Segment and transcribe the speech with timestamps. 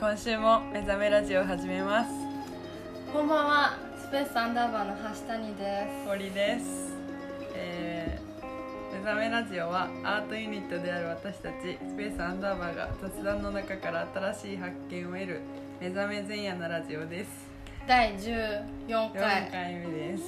[0.00, 2.10] 今週も目覚めラジオを始めます。
[3.12, 6.08] こんばんはスペースアンダーバーの橋谷です。
[6.08, 6.94] 堀です、
[7.56, 15.40] えー、目覚めラジオはアートユニットである私たちスペースアンダーバーが雑談の中から新しい発見を得る
[15.80, 17.30] 目覚め前夜のラジオです。
[17.88, 19.50] 第14 4回。
[19.50, 20.22] 回目です。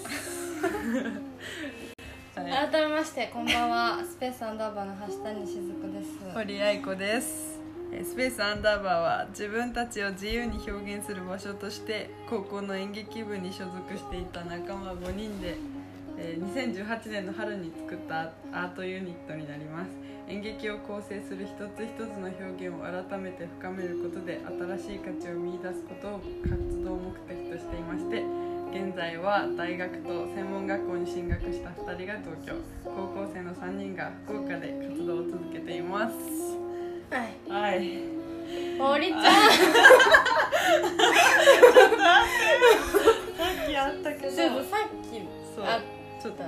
[2.34, 2.70] はい。
[2.72, 6.34] 改めましてこんばんはスペースアンダーバーの橋谷しずくです。
[6.34, 7.44] 堀愛子です。
[7.44, 7.49] えー
[7.90, 15.56] スペースアンダーバーは自分たちを自由に表現する場所として高校の演劇部に所属していた仲間5人で、
[16.16, 19.90] 2018年の春に作ったアートユニットになります。
[20.28, 24.40] 演劇を構成する一つ一つの表現を改めて深めることで
[24.78, 28.22] 新しい価値を見出すことを活動目的としていまして
[28.70, 32.52] 現在は大学と専門学校に進学した2人が東京。
[32.84, 36.14] 高校生の3人が福岡で活動を続けています。
[37.10, 37.98] はいはい。
[38.78, 39.28] 堀ちゃんさ
[43.64, 44.36] っきあったけど。
[44.36, 45.20] ちょっとさっき
[45.54, 45.80] そうあ
[46.22, 46.44] ちょっと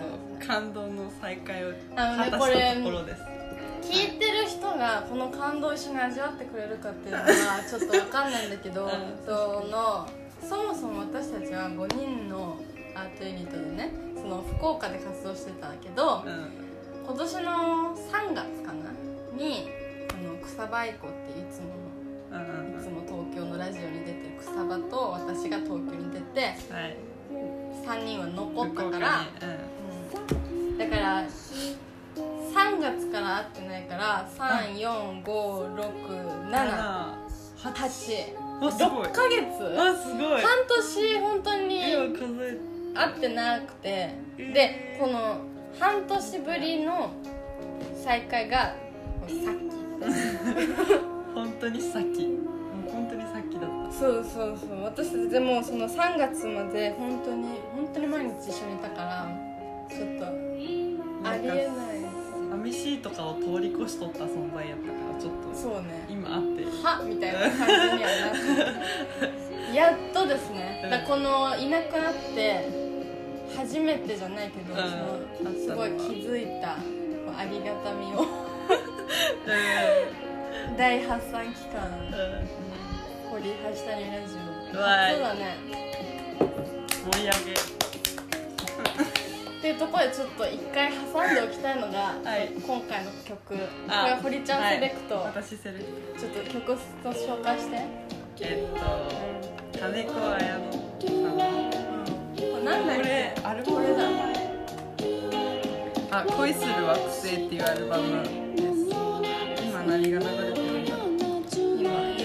[0.47, 3.23] 感動の再会を果たしたところです。
[3.83, 7.27] 聞いてる人がこの感動を一緒に味わってくれるかっていうのは
[7.69, 8.91] ちょっと分かんないんだけど、うん
[9.27, 9.33] そ
[9.69, 10.09] の
[10.41, 12.57] そもそも私たちは5人の
[12.97, 16.51] アートユニットでねその福岡で活動してたけど、うん。
[17.05, 18.93] 今年の3月かな？
[19.37, 19.82] にあ
[20.23, 21.67] の草場愛子っていつも
[22.33, 22.35] い
[22.83, 26.41] つも東京のラジオに出てる草場と私が東京に出て
[26.73, 26.97] はい。
[27.87, 29.49] 3人は残ったから、うん
[30.79, 31.29] だから3
[32.81, 34.29] 月から会ってないからうん。
[34.77, 37.19] 3456788あ
[38.71, 39.07] すごい。
[39.07, 39.81] 6ヶ月？
[39.81, 40.43] あすごい。
[40.43, 41.81] 半年本当に。
[42.95, 45.39] 会ってなくてでこの
[45.81, 47.11] 半年ぶりの
[48.05, 48.75] 再会が
[49.27, 49.35] さ
[51.35, 52.27] 本当にさっき。
[52.27, 54.83] もう本当にさっきだっそうそうそう。
[54.83, 57.45] 私たちでもその3月まで本当に
[57.75, 59.29] 本当に毎日一緒にいたから
[59.89, 61.31] ちょっとた。
[61.31, 62.03] ありえない
[62.51, 66.07] 寂しいとかを通り越しとった存在やったからちょっとそうね。
[66.09, 66.65] 今あって。
[66.65, 68.33] はみたいな感じにはなっ
[69.71, 69.75] て。
[69.77, 70.87] やっとですね。
[70.91, 72.69] だこのいなくなって
[73.57, 75.55] 初めてじゃないけど、うん。
[75.55, 78.42] すごい気づいたありがたみを
[80.77, 81.87] 大発散期間。
[81.87, 82.49] うん。
[83.31, 83.57] 堀橋
[83.91, 84.37] 谷ラジ
[84.73, 84.79] オ。
[84.79, 85.13] うわい。
[85.13, 85.57] 初だね。
[87.13, 87.53] 盛り上げ。
[89.59, 90.97] っていうところでちょっと一回挟
[91.31, 92.49] んでおきたいのが、はい。
[92.55, 93.39] 今回の曲。
[93.49, 95.27] これあは堀ちゃんセレクト、はい。
[95.27, 95.85] 私セレク
[96.15, 96.21] ト。
[96.21, 97.87] ちょっと曲と紹介して、
[98.41, 98.85] えっと
[99.79, 101.37] 金子綾乃さんの。
[102.35, 104.03] これなんだっこけれアルバムだ。
[106.15, 108.43] あ恋する惑星っていうアルバム
[109.87, 111.41] 何が流れてるんだろう
[111.79, 112.25] 今4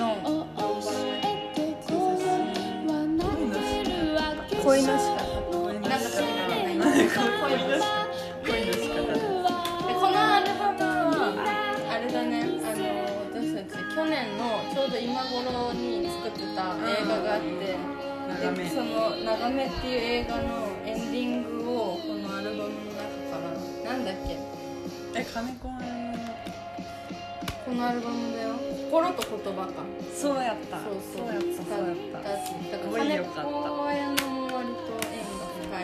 [4.65, 7.21] 恋の仕方恋のなんかそういうのがない恋の仕方
[8.45, 9.35] 恋の仕方です
[9.87, 11.33] でこのアルバムは
[11.89, 12.43] あれだねあ
[12.75, 12.81] の
[13.33, 14.43] 私たち去年の
[14.73, 17.47] ちょうど今頃に作ってた映画があって
[18.53, 20.43] でその「長め」っていう映画の
[20.85, 23.01] エンディングをこのアルバムの中
[23.31, 23.91] から。
[23.91, 24.37] なんだっけ？
[25.15, 25.67] え金子
[27.67, 28.55] このアルバムだよ
[28.89, 30.77] 「心と言葉か」乃そうやった。
[30.79, 31.27] そうそう。
[31.27, 32.29] やった使そうやっっただか
[32.85, 33.41] らごいよかった。
[33.41, 34.63] 金子綾乃も割と
[35.11, 35.83] 縁が深い。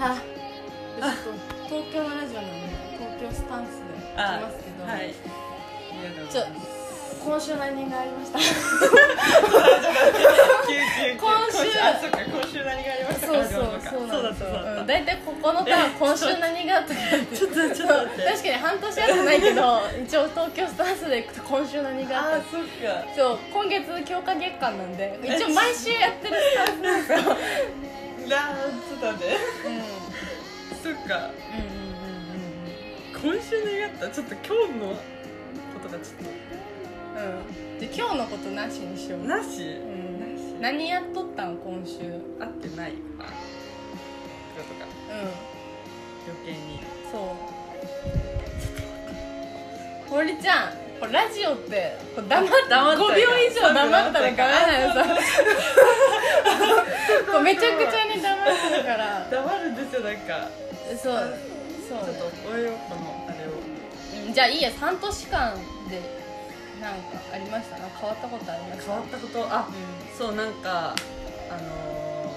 [0.00, 0.14] あ。
[0.14, 1.32] ちょっと
[1.68, 2.50] 東京のラジオなんで
[2.98, 3.86] 東京スタンスで
[4.16, 5.12] たいきますけど、はい。
[6.30, 6.40] ちょ
[7.24, 8.38] 今週何がありました？
[12.52, 12.64] 週。
[12.64, 13.32] 何がありましたか？
[13.32, 14.48] そうそうそうそうだなんですよ。
[14.48, 17.00] そうだうん大体ここのターン今週何があったか
[17.34, 22.66] ちょっとちょっと確かに半年やってないけど一応東京スタンスでいくと今週何があったあそっか。
[23.16, 27.18] そう今月強化月間なんで一応毎週やってるスタンスなんですよ。
[28.28, 29.36] なちょっと待って。
[29.66, 30.94] うん。
[30.94, 31.16] そっか。
[31.16, 31.82] うんうん
[33.22, 34.08] 今週何があった？
[34.08, 34.96] ちょっと今日のこ
[35.80, 36.26] とがちょっ
[37.16, 37.32] うんうん。
[37.36, 37.38] う
[37.76, 39.20] んで今日のことなしにしよう。
[39.22, 39.46] となし、うん。
[39.46, 40.01] なし
[40.62, 42.04] 何やっとったん今週？
[42.04, 42.92] うん合ってない。
[42.92, 43.32] かって
[44.56, 44.86] ことか
[46.24, 46.78] 余計に。
[47.10, 47.20] そう。
[50.08, 55.02] 堀ちゃんこれラジオってこれ黙って黙っちゃう5秒以上黙ったらダメなのさ
[57.32, 59.26] こうめちゃくちゃに黙ってるから。
[59.28, 60.48] 黙るんですよなんか。
[61.02, 61.14] そう
[61.82, 63.50] ちょっそうと覚えようこのあれを。
[64.26, 65.56] うんじゃあいいや半年間
[65.90, 66.21] で
[66.82, 67.78] なんかありました。
[67.78, 69.46] な変わったことありました変わったこと？
[69.46, 70.94] あうそうなんか
[71.48, 72.34] あの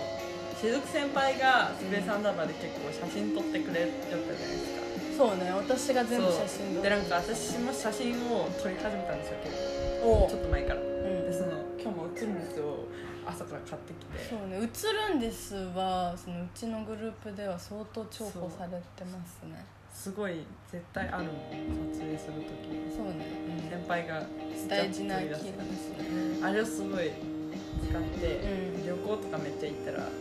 [0.53, 4.85] ー、しずく先輩がスペースアンダーバーで結構写真撮ってくれよったじゃないですか。
[5.17, 9.55] そうね私が全部写真でなんか私も写真を撮り始めたんですよ結
[10.03, 10.79] 構ちょっと前から。
[10.81, 11.25] うん。
[11.25, 11.51] でその
[11.81, 12.75] 今日も写るんですよ。
[13.25, 14.29] 朝から買ってきて。
[14.29, 19.65] そうね「映るんですは」そのうちのグループでは相当重宝されてますね
[19.95, 21.23] すごい絶対ある
[21.93, 22.51] 撮影する時。
[22.95, 23.25] そうね、
[23.71, 24.23] 先輩が
[24.67, 25.51] 大事な気がする
[26.43, 27.11] あれをすごい
[27.89, 28.85] 使って、うん。
[28.85, 30.03] 旅行とかめっちゃ行ったら。
[30.03, 30.11] ああ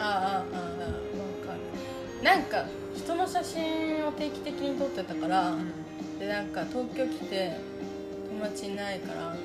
[0.00, 2.24] ああわかる。
[2.24, 2.64] なんか
[2.96, 5.54] 人の写真を定期的に撮ってたから、
[6.18, 7.56] でなんか東京来て
[8.30, 9.36] 友達いないから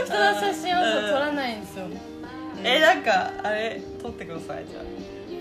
[0.04, 0.80] 人の写真を
[1.12, 2.17] 撮らないんですよ、うん
[2.64, 4.80] えなんかあれ撮ってくださいじゃ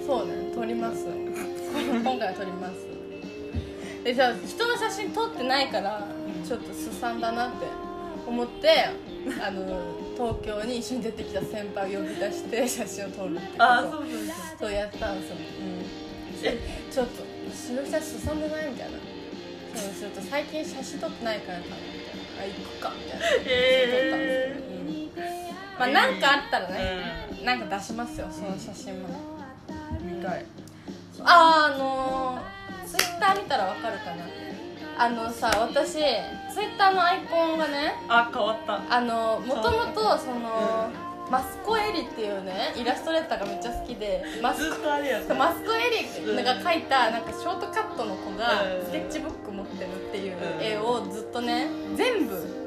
[0.05, 1.05] そうね撮ります。
[1.77, 2.87] 今回は撮ります。
[4.03, 6.07] でさ人の写真撮ってないから
[6.45, 7.65] ちょっとすさんだなって
[8.25, 8.85] 思って
[9.41, 9.81] あの
[10.15, 13.63] 東京に一緒に出てきた先輩を呼び出して 写真を撮るってこと。
[13.63, 14.09] あそうそうそう
[14.59, 14.71] そう。
[14.71, 16.57] やったんですよ、うん、え
[16.89, 17.23] ちょっと
[17.53, 18.97] 「しのりちゃん進んでない?」みたいな
[19.75, 23.25] 「そうちょっと最近写真撮ってないからかな」みたいな「あ行くか」みたいな。
[23.25, 23.43] 写真
[23.91, 24.36] 撮ったんです
[25.77, 29.09] まあなんかあったらね、なんか出しますよその写真も。
[29.09, 29.15] ね、
[30.03, 30.45] 見たい。
[31.23, 34.25] あーあのー、ツイッター見たらわかるかな。
[34.99, 38.81] あのさ私ツイッターのアイコンがねあ変わった。
[38.89, 40.89] あのもともとその、
[41.29, 48.85] マスコエリっていうねイラストレーターがめっちゃ好きでマスずっとあれやったマスコエリが描いたなんかショートカットの子がうん。
[48.85, 52.66] スケッチブック持ってるっていう絵をずっとね全部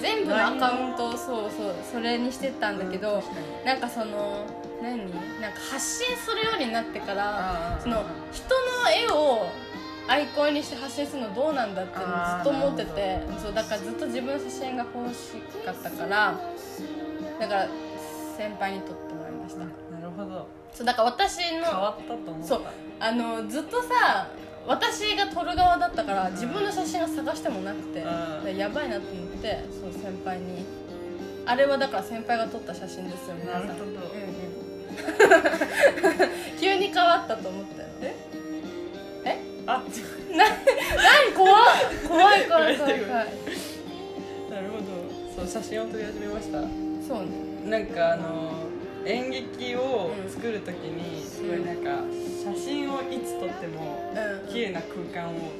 [0.00, 3.22] 全部のアカウントをそうそうそれにしてたんだけど
[3.64, 4.46] なんかその
[4.82, 4.98] 何？
[5.40, 9.48] なんか発信するようになってからその人の絵を
[10.06, 12.04] アイコンにして発信するのどうなんだってずっ
[12.44, 16.38] と思っててそうだからずっと自分の写真が欲しかったから
[17.40, 17.68] だから
[18.36, 19.60] 先輩に撮ってもらいました。
[19.60, 20.46] なるほど。
[20.74, 22.46] そうだから私の変わったと思った。
[22.46, 22.62] そう
[23.00, 24.28] あのずっとさ
[24.66, 27.98] 私が撮る側だったから自分の写真を探してもなくて
[28.56, 30.64] やばいなと思ってそう先輩に。
[31.46, 33.62] あれはだから先輩が撮った写真ですよ皆さん。
[33.62, 33.76] うんうん。
[36.58, 37.88] 急に変わったと思ったよ。
[38.00, 38.14] え？
[39.26, 39.38] え？
[39.66, 39.82] あ。
[40.34, 41.52] な何怖い
[42.08, 43.26] 怖い怖い怖い怖い。
[44.50, 44.84] なるほど。
[45.36, 46.60] そう写真を撮り始めました。
[47.06, 47.28] そうね。
[47.66, 48.63] なんかあの
[49.06, 51.22] 演劇を作るときにん。
[51.22, 52.02] すごいなんか
[52.42, 54.48] 写真をいつ撮ってもうん。
[54.52, 55.52] 綺麗な空間を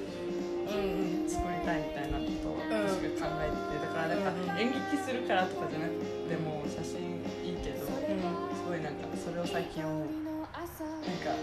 [1.28, 5.92] 作りたいみたいなことを私が考えててだからなんうんか演劇するからとかじゃなく
[6.28, 8.20] ても写真いいけどすうん。
[8.68, 11.36] ごいなんかそれを最近思うなんか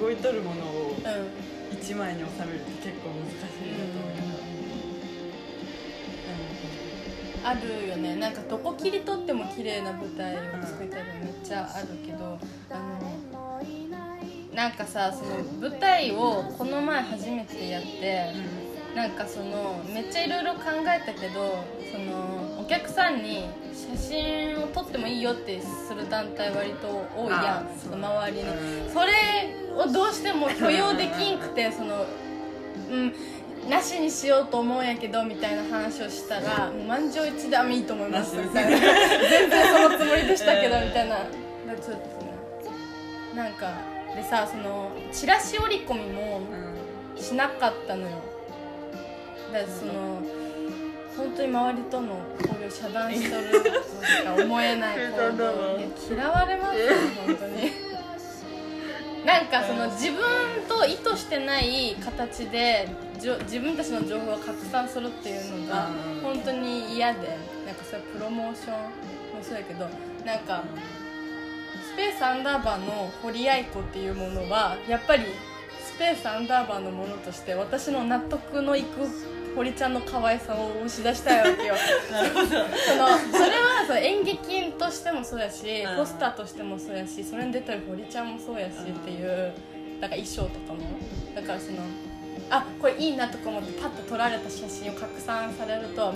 [0.00, 1.74] 動いとるものをうん。
[1.74, 4.37] 一枚に収めるって結構難しいなと思いなが
[7.44, 8.16] あるよね。
[8.16, 12.38] なんかどこ切り取っても綺麗な舞台を作りたいのめっちゃあるけど
[12.70, 13.08] あの
[14.54, 18.32] なんかさその舞台をこの前初めてやって
[18.94, 28.44] なんかそのめっちゃいろいろ考えたけどそのお客さんに写真を撮ってもいいよってする団体割と多いやあんその周りに。
[28.48, 28.92] うん。
[28.92, 29.12] それ
[29.76, 32.04] をどうしても許容できんくてその
[32.90, 33.14] うん
[33.68, 38.78] なしにしようと思うんやけどみたいな話をしたらもう満場一致であいいと思いますみたいな。
[38.78, 41.16] 全然そのつもりでしたけどみたいな。
[41.16, 42.32] ちょっとね
[43.34, 43.72] なんか
[44.14, 47.22] でさそのチラシ折り込みもうん。
[47.22, 48.08] しなかったのよ。
[49.52, 50.22] だからその
[51.16, 55.78] 本当に周りとの交流を遮断しとるとしか思えない行 動
[56.14, 56.86] 嫌われますよ
[57.26, 57.87] 本当に
[59.28, 60.24] なんかその自分
[60.66, 62.88] と意図してない形で
[63.20, 66.20] じょ自分たちの情報を拡散するっていうのがうん。
[66.22, 68.88] 本当に嫌でなんかそれプロモーションも
[69.42, 69.86] そうやけど
[70.24, 70.64] なんか
[71.92, 75.24] スペースアンダーバーの堀愛子っていうものはやっぱり
[75.84, 79.06] スペースアンダーバーのものとして私の納得のいく
[79.54, 81.74] 堀ちゃんの可愛さを押し出したいわけよ。
[82.12, 82.46] なるほど。
[82.46, 85.96] そのそれはその演劇としてもそうやしうん。
[85.96, 89.52] ポスターとしてもそうやしそれに出てる堀ちゃんもそうやしっていう
[90.00, 90.80] だから衣装とかも。
[91.34, 91.78] だからその
[92.50, 96.14] あこれいいなとか思ってパッと撮られた写真を拡散されると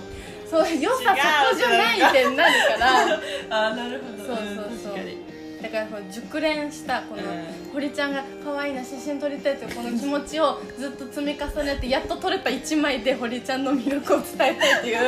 [0.48, 1.14] そう良さ
[1.50, 3.20] そこじゃないってなるから。
[3.68, 4.26] あなるほど。
[4.28, 4.46] そうそう
[4.82, 5.31] そう
[5.62, 7.72] だからこう熟練したこのうん。
[7.72, 14.98] 堀ちゃんが可愛いな写真撮りたいというこの気持ちをずっと積み重ねてやっと撮れた1枚で堀ちゃんの魅力を伝えたいっていう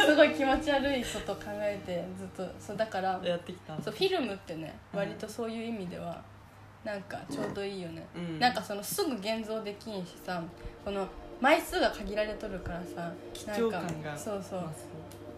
[0.06, 6.22] すごい気持ち悪いことを考えてずっとそうだからやってきたそうフィルムってね割とそういう意味では
[6.84, 8.38] なんかちょうどいいよね、うん。
[8.38, 10.42] なんかそのすぐ現像できんしさ
[10.84, 11.06] この
[11.40, 14.44] 枚数が限られとるからさ貴なんか重感がそう。
[14.48, 14.60] そう。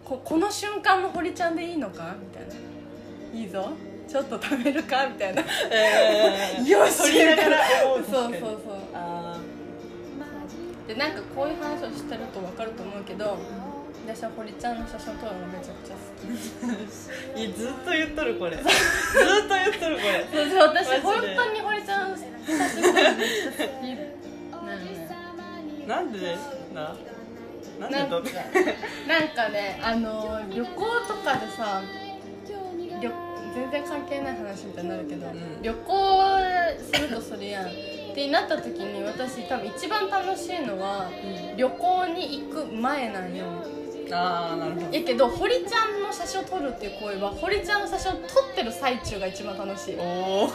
[0.05, 2.77] ここの瞬間の堀ちゃんでいいのかみたいな。
[3.33, 3.71] いいぞ
[4.07, 5.43] ちょっと食べるかみたいな。
[5.71, 8.03] えよし撮りながら思う。
[8.03, 8.61] そうそうそう。
[8.93, 9.37] あ
[10.87, 13.37] でなんかこういう話をしてると分かると思うけど
[14.07, 16.27] 私は堀ちゃんの写真を撮るのめちゃくちゃ好き。
[16.31, 18.55] ー いやずっと言っとるこれ。
[18.55, 18.69] ずっと
[19.49, 20.25] 言っとるこれ。
[20.31, 24.27] そうそう私本当に堀ちゃんの写真撮るのめっちゃ好き。
[24.67, 25.07] なのね
[25.87, 26.37] なんで
[26.73, 26.95] な
[27.79, 28.15] なんなんか
[29.07, 31.81] なんかねあの旅行とかでさ
[33.01, 33.09] 旅
[33.53, 35.61] 全然関係ない話みたいになるけど、ん。
[35.61, 36.37] 旅行
[36.93, 37.69] するとするやんっ
[38.15, 41.09] てなった時に私多分一番楽しいのは、
[41.55, 43.45] 旅行に行く前なんよ。
[44.09, 44.97] ああなるほど。
[44.97, 49.97] やけど堀ちゃんの写真を撮るっていう行為は堀ちゃんの写真を撮ってる最中が一番楽しい。
[49.99, 50.49] お お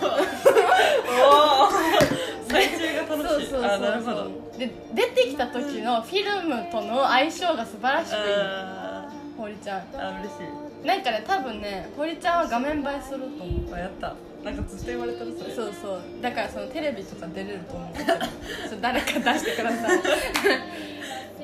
[2.49, 3.47] 最中が楽しい。
[3.47, 4.17] そうそうあなるほど。
[4.17, 8.21] そうそうで出てきた時のフィルムとの相性が素晴らしくいい。
[8.39, 9.81] あ堀ちゃん。
[9.81, 13.75] ーあ嬉しいなんかね多分ね堀ちゃんは画面映えすると思う。
[13.75, 14.15] あやった。
[14.45, 15.55] なんかずっと言われてるそれ。
[15.55, 16.01] そうそう。
[16.21, 17.95] だからそのテレビとか出れると思う。
[18.69, 20.01] それ誰か出してください。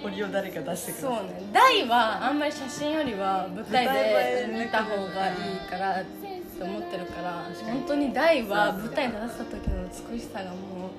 [0.03, 1.19] 堀を誰か出してください。
[1.19, 1.43] そうね。
[1.53, 10.91] 大はあんまり写真よりは舞台で見た方がいいからって思ってるから本当に大は舞台に立たせた時の美しさがも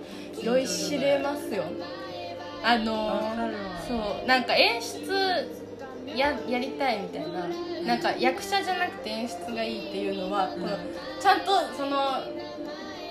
[0.42, 1.66] う酔いしれますよ。
[2.64, 3.22] あの
[3.88, 5.59] そうなんか演出
[6.08, 7.48] ややりたいみたいな。
[7.86, 10.68] なんか役者じゃなくて演出がいいっていうのは、この
[11.20, 11.46] ちゃんと
[11.78, 12.22] その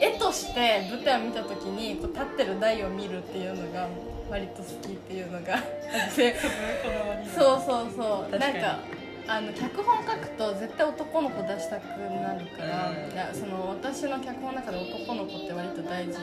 [0.00, 3.88] 絵として舞台を見た時にこう立ってる台を見るっていうのが
[4.30, 5.58] 割と好きっていうのが。
[7.34, 8.38] そうそうそう。
[8.38, 8.78] なんか
[9.26, 13.12] あの脚本書くと絶対男の子出したくなるから、うん。
[13.12, 16.18] いやその私の脚本の中で男の子って割と大事で。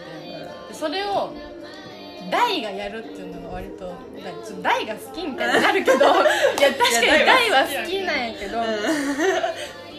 [0.70, 1.34] でそれを
[2.30, 3.94] 大がやるっていうのが割と
[4.62, 8.60] 大が好きみたいになるけど いや確かに大は好きなんやけど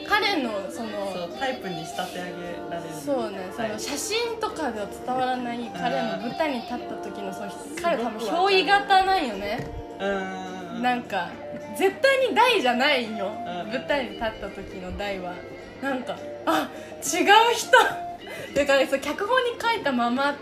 [0.09, 2.31] 彼のそのタイプに仕立て上げ
[2.71, 2.95] られる。
[3.05, 7.53] そうねその写真とかでは伝わらない彼の舞台に立った時のその
[7.83, 9.67] 彼多分憑依型なんよね。
[9.99, 10.83] うん。
[10.83, 11.31] なんか
[11.77, 13.27] 絶対に大じゃないんよ。
[13.27, 13.73] うん。
[13.73, 15.35] 舞台に立った時の大は。
[15.83, 16.17] なんか
[16.47, 16.69] あ
[17.03, 17.77] 違う人。
[18.55, 20.35] だからそう脚本に書いたまま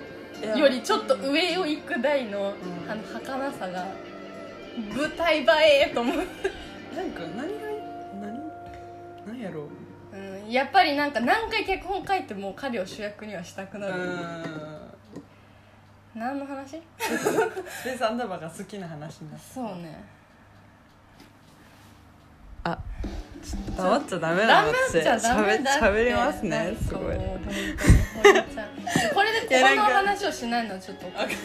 [0.59, 2.91] よりちょっと上を行く大の,、うん。
[2.91, 3.87] あの儚さが
[4.97, 5.45] 舞台映
[5.91, 7.69] えと思う、なんか何が
[8.21, 8.41] 何？
[9.27, 9.69] 何やろ
[10.13, 10.17] う？
[10.17, 14.43] うん、やっぱりなんか何回脚本書いても彼を主役にはしたくなる、うん。
[16.15, 16.81] 何の話？
[16.99, 19.55] スペースアンダーバーが好きな話になって。
[19.55, 20.05] そうね
[22.65, 22.79] あ
[23.77, 25.03] 黙っちゃダメダメなのって。
[25.03, 27.17] しゃべりますねすごい。
[29.15, 31.37] これで小バの話をしないのはちょっとおかしい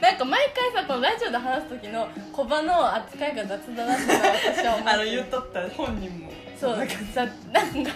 [0.00, 7.92] なんか毎回さこのラジオで話す時の小バの扱いが雑だなって私は思ってあの言っとった本人もそうなんかさなんか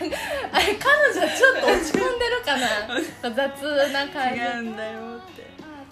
[0.52, 5.17] あれ彼女はちょっと落ち込んでるかな雑な感じ違うんだよ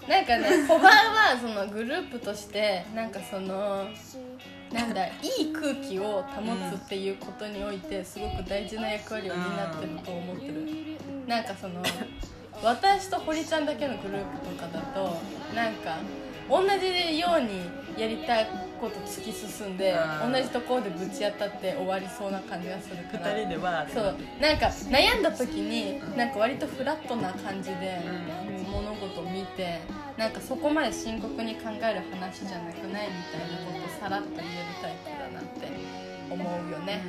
[0.07, 3.87] なんかね小バはそのグループとしてなんかその
[4.71, 10.53] なんだいい空気を保つっていうことにおいてすごく大事な役割を担ってると思ってる。
[11.27, 11.81] なんかその
[12.63, 15.17] 私と堀ちゃんだけのグループとかだと
[15.53, 15.97] なんか
[16.49, 17.69] 同じように
[18.01, 18.47] やりたい
[18.79, 20.31] こと突き進んでうん。
[20.31, 23.35] 同じところでぶち当たって終わりそうな感じがするから。
[23.35, 24.15] 二人ではそう。
[24.39, 28.01] なんか悩んだ時になんか割とフラットな感じで
[29.17, 29.79] 物事を見て
[30.17, 34.45] なんかそこまで深刻に考える話じゃなくないみたいなことをさらっと言える
[34.81, 35.67] タイプだなって
[36.29, 37.01] 思うよね、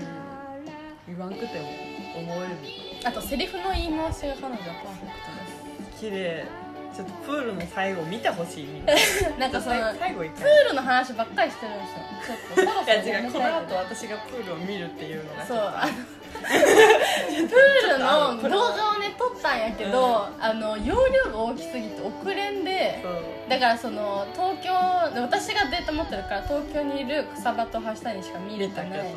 [1.07, 1.69] 言わんくても
[2.17, 2.57] 思える
[3.05, 6.47] あとセリフの言い回しが彼女はパーフェク綺麗。
[6.95, 8.95] ちょっとプールの最後見てほしいみんな。
[8.95, 12.37] トですなんかその最後一プ回ールの話ばっかりしてるんですよ。
[12.57, 13.33] ちょっとそろそろいや違う。
[13.33, 15.93] この後私がプールを見るっていうのがそうあの
[16.38, 23.12] プールの動画をね撮ったんやけど、あの容量が大きすぎて遅れんでそう。
[23.49, 24.73] だからその東京
[25.21, 29.14] 私がデータ持ってるから東京にいる草場と橋谷しか見れてない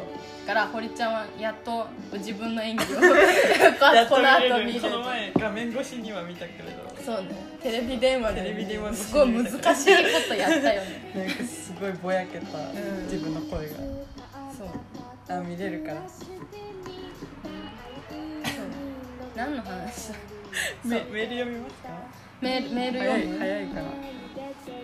[0.48, 2.98] から堀ちゃんはやっと自分の演技を
[4.10, 6.92] この後見るの前画面越しには見たけれど。
[7.04, 7.30] そうね。
[7.62, 9.64] テレビ電話でテレビ電話すごい難しいこ
[10.30, 11.12] とやったよね。
[11.16, 13.76] なんかすごいぼやけたん自分の声が。
[14.58, 14.68] そう。
[15.30, 16.02] あ見れるから
[19.36, 20.12] 何の話
[20.86, 21.90] メ メール読みますか？
[22.42, 23.40] メールメール読む？
[23.40, 23.82] 早いかな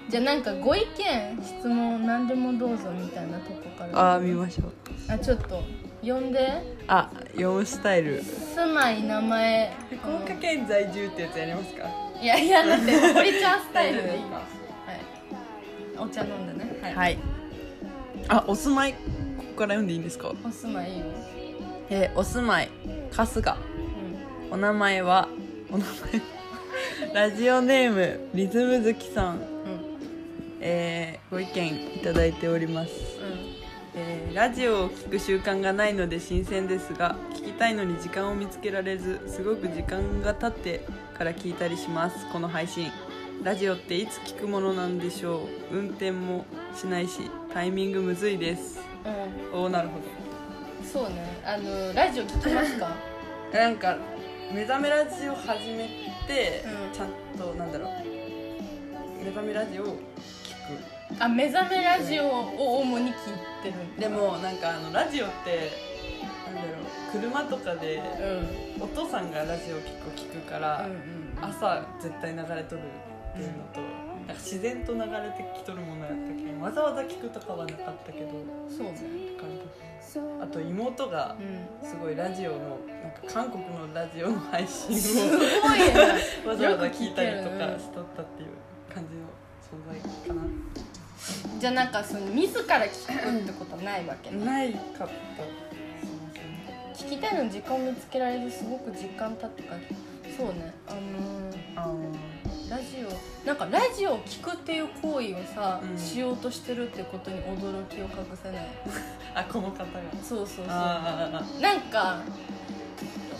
[0.09, 4.13] じゃあなんかご意見質問何でもどうぞみたいなとこから。
[4.15, 4.71] あ見ましょう。
[5.11, 5.61] あちょっと
[6.01, 6.47] 読んで。
[6.87, 8.21] あ読むスタイル。
[8.23, 9.73] 住まい名前。
[10.01, 11.89] 福岡県在住ってやつやりますか？
[12.21, 15.99] いやいやだって 堀ちゃんスタイルでいいはい。
[15.99, 16.79] お茶飲んでね。
[16.81, 17.17] はい、はい。
[18.29, 18.97] あお住まいか
[19.65, 20.31] ら読んでいいんですか？
[20.45, 21.05] お住まいいいよ。
[21.89, 22.69] えーお住まい
[23.11, 23.49] 春日。
[23.51, 23.55] う
[24.51, 25.27] お名前は
[25.71, 26.21] お名前
[27.13, 29.45] ラジオネームリズム好きさん、んうん。
[30.61, 32.91] えーご意見いただいております、
[33.95, 40.85] えーラジオを聞く習慣がないので新鮮ですが聞きたいのに時間を見つけられずすごく時間が経って
[41.17, 42.29] から聞いたりします。
[42.31, 42.91] この配信。
[43.43, 45.75] ラジオっていつ聞くものなんでしょう。
[45.75, 47.21] 運転もしないし
[47.53, 48.79] タイミングむずいです。
[49.53, 49.59] うん。
[49.59, 49.95] おおなるほ
[50.83, 51.41] そうね。
[51.45, 52.95] あのラジオ聞きますか？
[53.51, 53.97] ど なんか
[54.53, 55.87] 目覚めラジオ始め
[56.27, 56.93] て、うん。
[56.93, 59.23] ちゃんとなんだろう。
[59.23, 61.23] 目覚めラジオを聞く。
[61.23, 63.13] あ目覚めラジオを主に聞い
[63.63, 65.71] てるでもなんかあのラジオって
[66.45, 67.11] なんだろう。
[67.11, 68.01] 車とかで
[68.77, 68.83] うん。
[68.83, 75.05] お父さんがラジオ結構聞くから、うんうん朝絶対流れとるっていうのと、なんか自然と流れ
[75.37, 78.31] てきとるものやったけんわざわざ聞くとかはなかったけど
[78.67, 78.97] そうね。
[79.37, 79.61] 感じ
[80.41, 81.89] あと妹がうん。
[81.89, 85.43] すごいラジオのなんか韓国のラジオの配信すをご
[85.75, 85.93] いね。
[86.47, 88.49] わざわざ聞いたりとかしとったっていう
[88.93, 89.27] 感じの
[89.67, 90.41] 存在かな。
[91.59, 94.45] じゃあなんかその自ら聞くってことはないわけね。
[94.45, 95.07] ないかった。
[96.93, 99.81] 聞きたいのに時間を見つけられずすごく時間経ってから。
[100.35, 100.73] そうね。
[100.87, 100.99] あの
[101.75, 102.36] あー
[102.69, 105.97] ラジオなんかラジオを聞くっていう行為をさ、うん。
[105.97, 108.67] しようとしてるってことに驚きを隠せない。
[109.33, 109.85] あこの方が。
[110.21, 110.67] そうそうそう。
[110.67, 112.21] なんか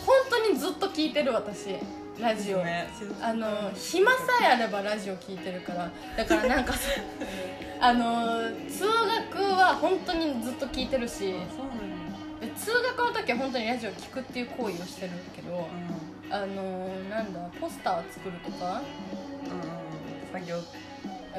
[0.05, 1.75] 本当にずっと聞いてる私
[2.19, 2.89] ラジオ、ね
[3.21, 5.91] あの暇さえあればラジオ聞いてるから。
[6.15, 6.79] だからなんかさ
[7.79, 8.85] あの通
[9.33, 12.07] 学は本当にずっと聞いてるしそうなんや
[12.39, 15.67] で通学の時は本当にラジオ聞くっていう行為をしてるけど
[16.29, 18.81] あのなんだポスターを作るとか？
[19.45, 20.57] うんうん作業。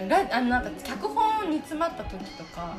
[0.08, 2.76] ラあのなんか脚本に詰まった時とか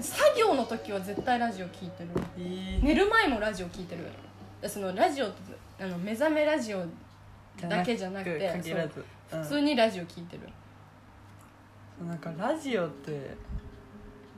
[0.00, 2.10] 作業の時は絶対ラジオ聞いてる。
[2.38, 2.84] えー。
[2.84, 4.04] 寝る前もラジオ聞いてる。
[4.60, 6.84] でそのラジオあの目覚めラジオ
[7.68, 8.50] だけじゃなくて
[9.28, 10.42] 普通にラジオ聞いてる。
[12.00, 13.10] うんなんかラジオって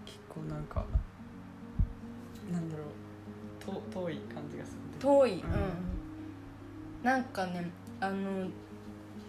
[0.07, 0.85] 結構なんか
[2.53, 5.33] なんだろうと遠い感じがする遠い。
[5.33, 5.43] うん、ん
[7.03, 8.47] なんかねあの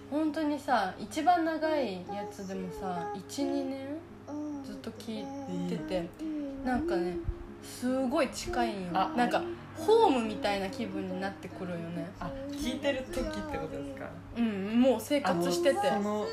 [0.10, 3.88] 本当にさ一番長いやつでもさ12年
[4.66, 6.08] ずっと聞いてて、
[6.64, 7.18] なんかね
[7.64, 8.90] すごい近いんよ。
[8.94, 9.42] あなんか
[9.76, 12.10] ホームみたいな気分になってくるよね。
[12.20, 14.10] あ聞いてる時ってことですか？
[14.38, 15.90] うんもう生活してて。
[15.90, 16.26] あの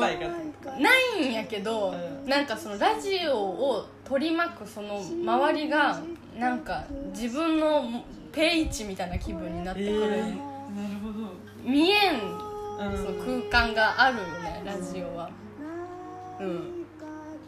[0.00, 2.28] ないんやけど、うん。
[2.28, 6.00] なんかそのラジオを取り巻くその周りが
[6.38, 11.34] なんか自分の定位置みたいな気分になってくる、えーなるほど。
[11.64, 15.30] 見えんうんその空間があるよねラジオは。
[16.40, 16.86] うん。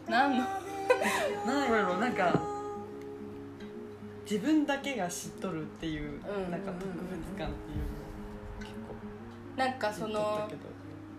[0.07, 0.45] なんの？
[1.45, 2.39] なんやろなんか
[4.29, 6.51] 自分だけが知っとるっていう、うん。
[6.51, 7.49] なんか特別感っていうのを
[8.59, 10.47] 結構なんかその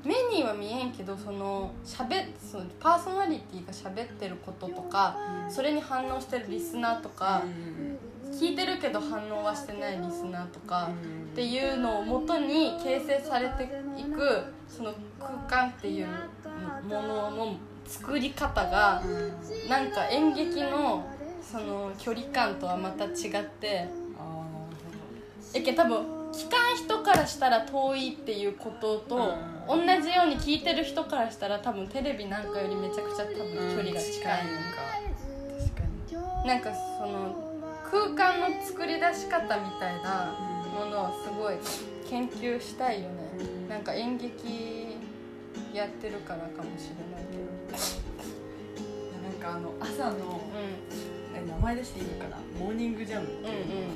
[0.05, 5.17] 目には見えんけどそのしゃべそのパーソナリティが喋ってることとか
[5.49, 7.43] それに反応してるリスナーとか
[8.41, 10.91] 聞いてるけど反応はしてないリスナーとか
[11.33, 13.65] っていうのをもとに形成されて
[13.99, 16.07] いくその空間っていう
[16.89, 19.09] ものの作り方がう
[19.67, 21.07] んなんか演劇の
[21.43, 23.87] その距離感とはまた違って
[25.55, 25.99] えけど多分
[26.33, 29.35] 聞かん人からしたら遠いっていうことと
[29.69, 30.03] 同うん。
[30.03, 34.45] じように聞いてる人からしたら多分テレビなんかよりめちゃくちゃ多分距離が近い。
[34.45, 34.83] のか
[35.61, 36.49] 確かに。
[36.49, 37.54] なんかその
[37.95, 40.35] 空間の作り出し方みたいな
[40.75, 41.55] ものをすごい
[42.11, 43.31] 研究したいよね。
[43.39, 43.69] うん。
[43.69, 44.99] なんか演劇
[45.73, 48.05] やってるからかもしれないけど。
[49.23, 50.41] なんかあの朝のう
[51.37, 53.87] え名前出していいのかなモーニングジャムってんうんうんいう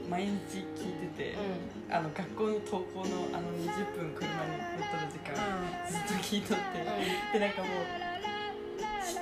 [0.00, 5.36] のを毎日聞いてて、うあの学校の登校のあの20分車に乗っとる時間、
[5.90, 8.13] ずっと聞いとって、でなんかもう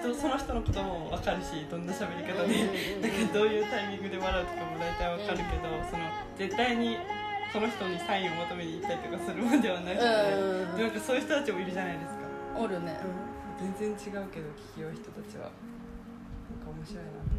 [0.03, 6.05] 人その人のことも分かるしどんな喋り方で、うんうんうんなんかどういうタイミングで笑うとかも大体分かるけど、その
[6.37, 6.99] 絶対に
[7.53, 12.11] その人にサインを求めに行ったりとかするもんではなくて、うんでなんかそういう人たちもいるじゃないです
[12.55, 12.99] か、んおるね。
[13.79, 15.45] 全然違うけど聞きよう人たちは。
[15.45, 17.11] なんか面白いな。
[17.13, 17.31] と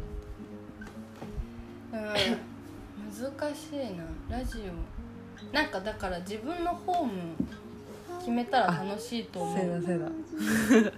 [1.92, 2.30] 思って。
[2.30, 2.54] うん
[3.14, 4.04] 難しいな。
[4.38, 5.54] ラジオ。
[5.54, 7.12] なんかだから自分のホーム
[8.18, 9.82] 決めたら楽しいと思う。
[9.84, 10.08] せだ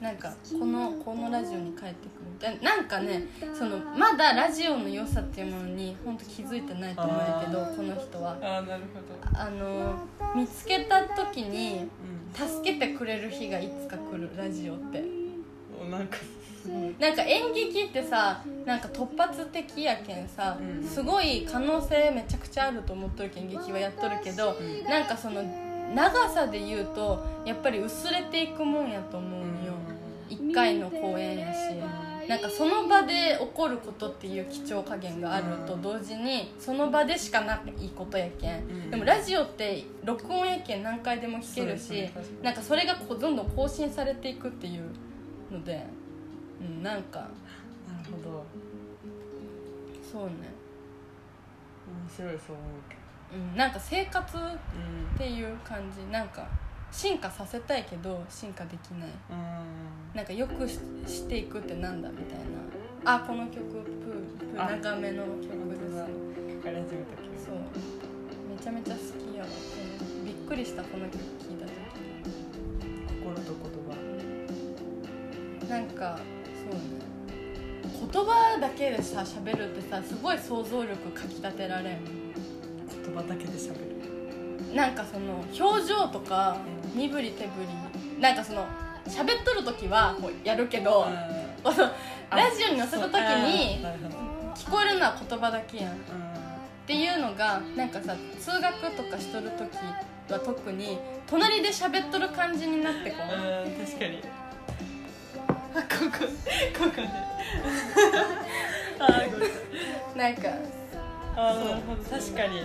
[0.00, 2.76] なんかこのこのラジオに帰ってくるでな。
[2.76, 3.24] んかね
[3.56, 8.38] そのまだラジオの良さっていうものに本当気づいてないと思うんやけどこの人は。
[8.40, 9.38] ああなるほど。
[9.38, 9.96] あの
[10.36, 12.48] 見つけた時にうん。
[12.48, 15.02] 助けてくれる日がいつか来るラジオって。
[15.80, 16.68] おなんかす
[17.00, 20.86] なんか演劇ってさなんか突発的やけんさ、うん。
[20.86, 24.84] すごい可能性めちゃくちゃあると思っとるけん劇はやっとるけど、ん。
[24.84, 25.42] なんかその
[25.94, 29.74] 長さで言うとやっぱり薄れていくもんやと思うんよ、
[30.28, 31.58] 1回の公演やし。
[32.28, 38.90] なんかその場で起こることっていう貴重加減があると同時にその場でしかないことやけん、ん。
[38.90, 42.10] でもラジオって録音やけん何回でも聞けるし
[42.42, 44.90] なんかそれがこうどんどん更新されていくっていう
[45.50, 45.86] ので、
[46.60, 47.20] うん、なんか。
[47.20, 48.44] なるほど。
[50.12, 50.30] そうね、
[51.86, 52.97] 面白いそう思うけ
[53.32, 56.46] うん、なんか生活っどていう感じなんか
[56.90, 59.08] 進化させたいけど進化できない。
[59.30, 59.34] う
[60.16, 63.14] なんかよくししていくってなんだみたいな。
[63.16, 64.66] あこの曲プープあ。
[64.66, 65.94] ー長めの曲です
[67.44, 67.54] そう。
[68.48, 69.48] めちゃめちゃ好きやわ。
[69.48, 71.72] うんびっくりしたこの曲聴いた時。
[73.20, 73.70] 心と言
[75.68, 75.68] 葉。
[75.68, 76.18] なんか
[76.54, 77.08] そうね。
[78.10, 81.98] 言葉だけでさ喋るってさすごい想像力かきたてられん
[83.08, 84.74] 言葉だけで喋る。
[84.74, 86.58] なんかその表情とか
[86.94, 87.50] 身振り手振
[88.16, 88.66] りなんかその
[89.06, 91.06] 喋っとる時はこうやるけど、
[92.30, 93.84] ラジオに載せた時に
[94.54, 95.92] 聞こえるのは言葉だけやん。
[95.92, 95.96] っ
[96.86, 99.76] ていうのがなんかさ通学とかしとる時
[100.30, 103.66] は特に隣で喋っとる感じになってこう。
[103.66, 104.22] うん確かに。
[105.74, 106.26] あここ
[106.84, 107.10] ここね。
[108.98, 109.50] あーごめん。
[110.16, 110.48] なんか
[111.36, 112.62] あーなるほど確かに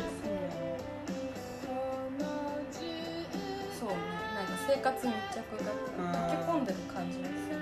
[4.74, 5.70] 生活密着が
[6.02, 7.62] 溶け込んでる感じがする。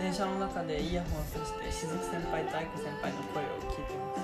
[0.00, 4.14] 電車の中でイヤホンさしてしずく先輩と愛子先輩の声を聞いてま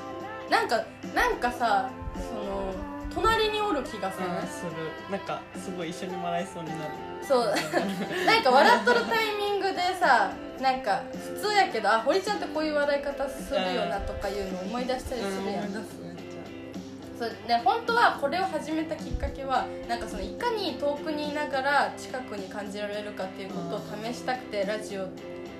[0.48, 0.50] す。
[0.50, 2.74] なんかなんかさその
[3.14, 4.72] 隣におる気がする、する。
[5.10, 6.90] なんかすごい一緒に笑いそうになる。
[7.22, 7.46] そう。
[8.26, 16.11] なんか笑っとるタイミングでさなんか普通やけどあ堀ちゃんってこういう笑い方するよなとかいうのを思い出したりするやん、思い出すめっち
[17.22, 25.08] そうで本当はこれを始めたきっかけはなんかそのいかに遠くにいながら近くに感じられるかっていうことを試したくてラジオっ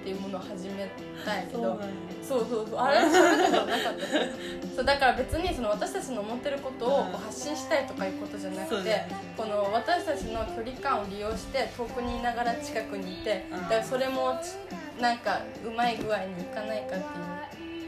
[0.04, 0.90] ていうものを始め
[1.24, 1.78] たんやけどゃ
[2.20, 2.78] そうそうそうそう。
[2.80, 2.98] あれ？
[3.06, 4.74] 喋ったことなかった。
[4.74, 9.04] そうだから別にその私たちの思ってることをこう発信したいとかいうことじゃなくて、
[9.36, 17.86] この私たちの距離感を利用して遠くにいながら近くにいてだからそれもちなんかうまい具合にいかないかってい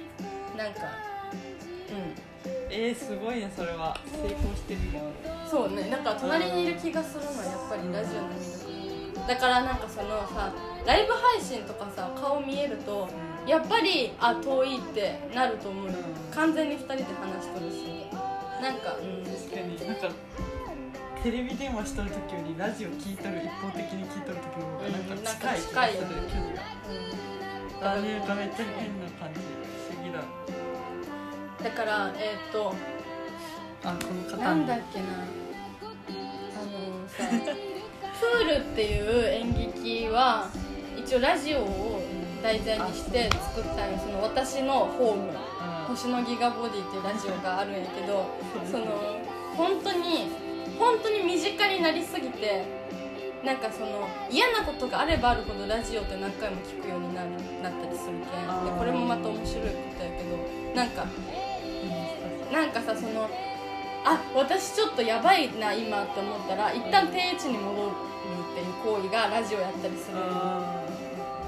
[0.54, 0.82] うなんか
[1.90, 2.33] うん
[2.76, 3.96] えー、すごいねそれは。
[4.10, 5.00] 成功してるよ
[5.48, 10.52] そうねだから隣にいる気がするのはやっぱりラジオの魅力だからなんかそのさ
[10.84, 13.08] ライブ配信とかさ顔見えると
[13.46, 15.92] やっぱりあ遠いってなると思うよ。
[15.92, 16.34] うん。
[16.34, 18.06] 完全に2人で話しとるし。
[18.60, 19.24] なんかうん。
[19.24, 19.76] 確かに。
[19.86, 20.08] なんか
[21.22, 26.04] テレビ電話しとる時よりラジオ聞いとる一方的に聞いとる時の方がなんか近い気がする。
[26.04, 27.92] うん距離が。
[27.92, 29.40] あれがめっちゃ変な感じ。
[29.40, 30.20] 不思議だ
[31.64, 32.74] だからえっ、と
[33.82, 35.10] あこの方なんだっけなあ
[36.66, 37.24] のさ
[38.20, 40.50] プールっていう演劇は
[40.94, 42.02] 一応ラジオを
[42.42, 45.32] 題材にして作ったその私のホーム
[45.88, 48.26] 星のギガボディっていうラジオがあるんやけど
[48.70, 48.84] その
[49.56, 50.28] 本当に
[50.78, 52.62] 本当に身近になりすぎて
[53.42, 57.30] なんかその嫌なことがあればあるほどラジオって何回も聞くようになる
[57.62, 58.76] なったりするけん。
[58.76, 61.04] これもまた面白いことやけどなんか
[62.54, 63.28] なんかさその
[64.04, 70.18] あ私ちょっとやばいな今って思ったら一旦定位置に戻るっていう行為がラジオやったりする。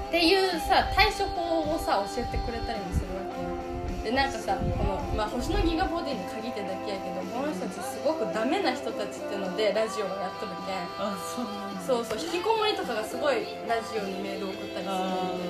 [0.07, 3.77] っていうさ対処法をさ教えてくれたりもするわけよ。
[4.03, 10.79] でなんかさこの、まあ、星のギガボディに限ってだけやけどこの人たちすごくダメな人たちっていうのでラジオをやっとるけん。
[10.97, 11.45] あそう
[11.85, 14.95] そうそう引きこもりとかがすごいラジオにメール送ったりする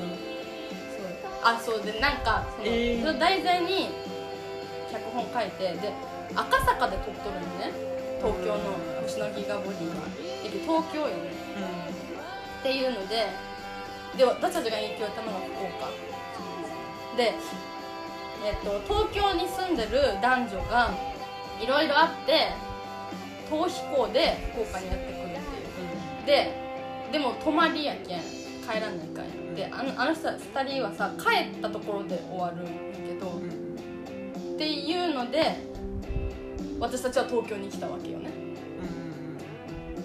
[0.06, 0.17] んで
[1.43, 1.86] あそう。
[1.86, 3.00] でなんかその、えー。
[3.02, 3.89] それを題材に
[4.91, 5.93] 脚本書いてで
[6.36, 7.71] 赤坂で撮っとるのね。
[8.17, 8.73] 東京の
[9.04, 10.10] 星のギガボディは
[10.43, 11.32] で東京よね。
[12.60, 13.28] っていうので
[14.17, 15.91] で私たちが影響をやったのが福岡。
[17.15, 17.34] で、
[18.45, 20.91] えっと東京に住んでる男女が
[21.62, 22.52] いろいろあって
[23.50, 26.43] 逃避行で福岡にやってくるっていう。
[26.43, 26.52] で
[27.12, 28.47] でも泊まりやけん。
[28.67, 32.71] 帰らないかんであのあの人2人はさ帰ったところで終わるんや
[33.08, 33.57] けど、うんうん
[34.58, 35.56] っていうので
[36.80, 38.32] 私たちは東京に来たわけよね。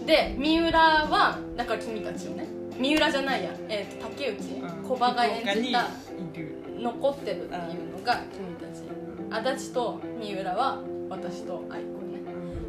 [0.07, 2.47] で三浦はだから君たちよね
[2.79, 4.89] 三浦じゃないや、えー、と竹内うん。
[4.89, 5.89] 小葉が演じた
[6.79, 8.83] 残ってるっていうのが君たち。
[9.31, 12.21] 足立と三浦は私と愛子ね。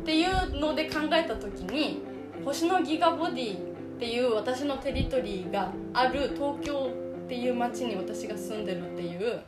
[0.02, 2.02] っていうので考えた時に
[2.46, 3.60] 星のギガボディっ
[4.00, 9.42] ていう私のテリトリーがある東京ってっていう町に私が住んでるっていう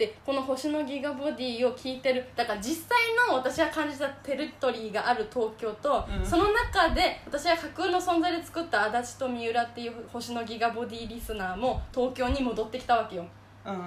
[0.00, 2.24] でこの星のギガボディを聞いてる。
[2.34, 6.26] だから実際の私が感じたテリトリーがある東京と、うん。
[6.26, 13.26] その中で私が架空の存在で作った足立と三浦っていう星のギガボディリスナーも東京に戻ってきたわけよ。
[13.66, 13.74] うん。
[13.74, 13.80] うん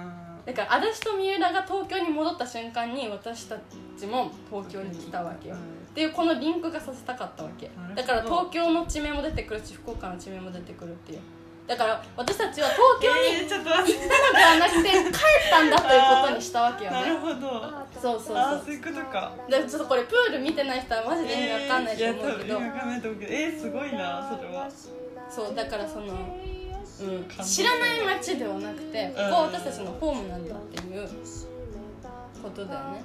[0.46, 3.56] だから足立と三浦が東京に戻った瞬間に私た
[3.98, 5.56] ちも東京に来たわけよ。
[5.56, 5.58] っ
[5.94, 7.68] ていうこのリンクがさせたかったわけ。
[7.96, 11.20] だから東京の地名も出てくるし福岡の地名も出てくるっていう
[11.66, 17.72] だから私たちは東京に行ったのではなくて帰ったんだということにしたわけよなるねほど。
[18.00, 18.62] そうそうそう。
[18.66, 19.32] そういうことか。
[19.48, 23.32] でちょっとこれプール見てない人はマジで意味わかんないと思うけど、えーいや多分意味わかんないと思うけど。
[23.32, 24.68] えー、すごいなそれは。
[25.30, 31.08] そうだからその、うん、知らない街ではなくてここは私たちのホームなんだっていう
[32.42, 33.02] ことだよね。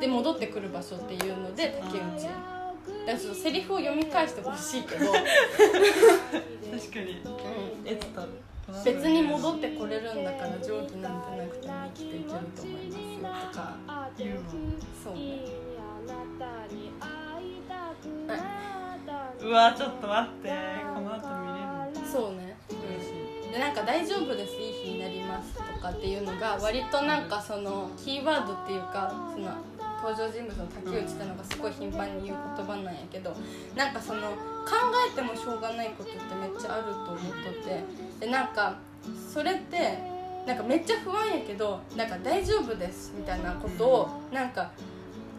[0.00, 2.28] で戻ってくる場所っていうので竹内
[2.86, 5.28] だからちょっとセリフを読み返してほしいけど、確か
[7.00, 7.12] に。
[7.12, 7.24] う
[7.84, 13.76] えっとん、別に戻ってこれるんだから定規なんてなくても生きていけると思いますよとか。
[14.18, 14.42] 言うわ
[15.04, 15.14] そう。
[15.14, 15.20] ね
[19.40, 20.48] うわちょっと待って。
[20.94, 21.46] この後見
[21.94, 22.56] れるそうね。
[22.68, 23.10] 嬉し
[23.48, 24.54] いでなんか「大丈夫です。
[24.54, 29.50] いい日になります」とかっていうのが割となんかそのキーワードっていうかその
[30.06, 33.34] 登場人物の竹内ってのがすごい頻繁に言う言葉なんやけど
[33.74, 34.36] なんかその考
[35.10, 38.78] えてもしょうがないことってめっちゃあると思っとってでなんか
[39.32, 39.98] それって
[40.46, 44.70] なんかめっちゃ不安やけどなんか大丈夫ですみたいなことをなんか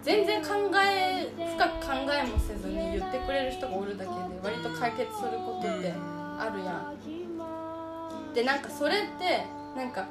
[0.04, 0.50] 全然考
[0.86, 8.34] え深く考えもせずに言ってくれる人がおるだけで割と解決することってあるやん。
[8.34, 9.46] でなんかそれって
[9.78, 10.06] なんか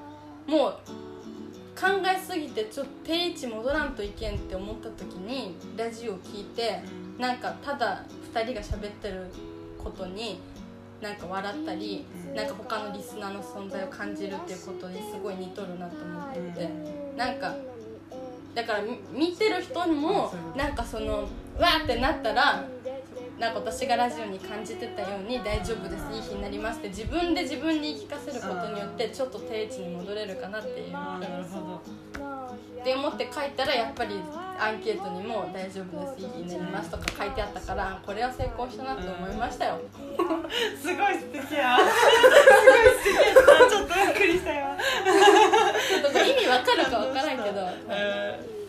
[0.47, 0.79] もう
[1.79, 6.81] 考えすぎてちょっと定位置戻らんといけんって思った時にラジオを聞いて
[7.19, 9.27] なんかただ2人が喋ってる
[9.83, 10.41] ことに
[11.03, 16.71] なんか笑ったりなんか他のリスナーの存在を感じるっていうことにすごい似とるなと思ってて
[17.17, 17.55] なんか
[18.55, 18.81] だから
[19.13, 22.65] 見てる人にもなんかそのわーってなったら
[23.39, 30.93] なんか私がラジオに感じてたように大丈夫ですいい日になりますって自分で自分に言い聞かせることによってちょっと定位置に戻れるかなっていう。
[30.93, 31.83] なるほ
[32.81, 34.15] って思って書いたらやっぱり
[34.61, 39.81] アンケートにも「大丈夫ですいい日になります」とか書いてあったからこれは成功したなと思いましたよ。
[40.17, 40.25] ど
[40.81, 41.77] すごい素敵や。
[41.83, 41.85] す
[42.65, 44.67] ごい素敵やちょっとびっくりしたよ。
[44.79, 47.69] ちょっとこれ意味わかるかわからんけど。
[47.91, 48.66] えーう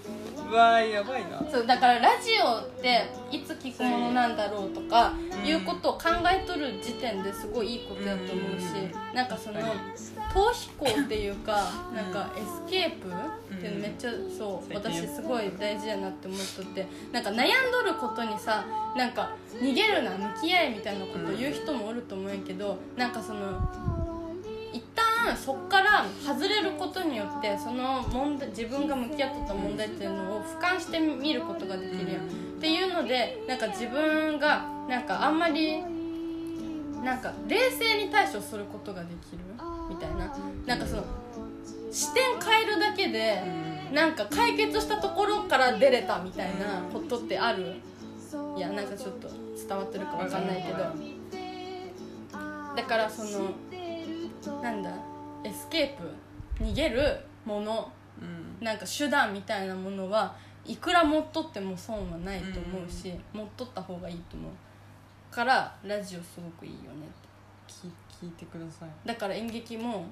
[0.52, 1.42] わーやばいな。
[1.52, 5.46] そうだからラジオっていつ聞くものなんだろうとかうん。
[5.48, 8.66] いうことを考えとる時点ですごいいいことやと思うし
[9.14, 13.08] なんかその逃避行っていうかなんかエスケープ
[13.56, 18.66] ってめっちゃそう私すごい大事やなって思っとってなんか悩んどることにさ
[18.98, 23.62] なんか逃げるな向き合えみたいなこと言う人もおると思うんやけどなんかその
[24.74, 25.06] 一旦
[25.36, 32.28] そっから外れることによってその問題自分が向き合ってた問題っていうのを俯瞰してみることができるやんっ
[32.60, 35.84] ていうのでなんか自分がなんかあんまり
[37.04, 39.40] なんか冷静に対処することができる？
[39.90, 40.36] みたいな。
[40.66, 41.04] なんかその
[41.92, 43.42] 視点変えるだけで
[43.94, 47.76] なんか解決したところから出れたみたいなことってある？
[48.58, 50.80] いやなんかちょっと伝わってるかわかんないけど。
[52.76, 53.52] だからその
[54.62, 54.92] なんだ？
[55.48, 58.66] エスケープ逃げるものうん。
[58.66, 64.52] なんか手段みたいなものはいくら持っとっても損はないと思うし、持っとった方がいいと思う。
[65.34, 67.28] からラジオすごくいいよねって。
[67.68, 68.90] 聞聞いてください。
[69.06, 70.06] だから演劇も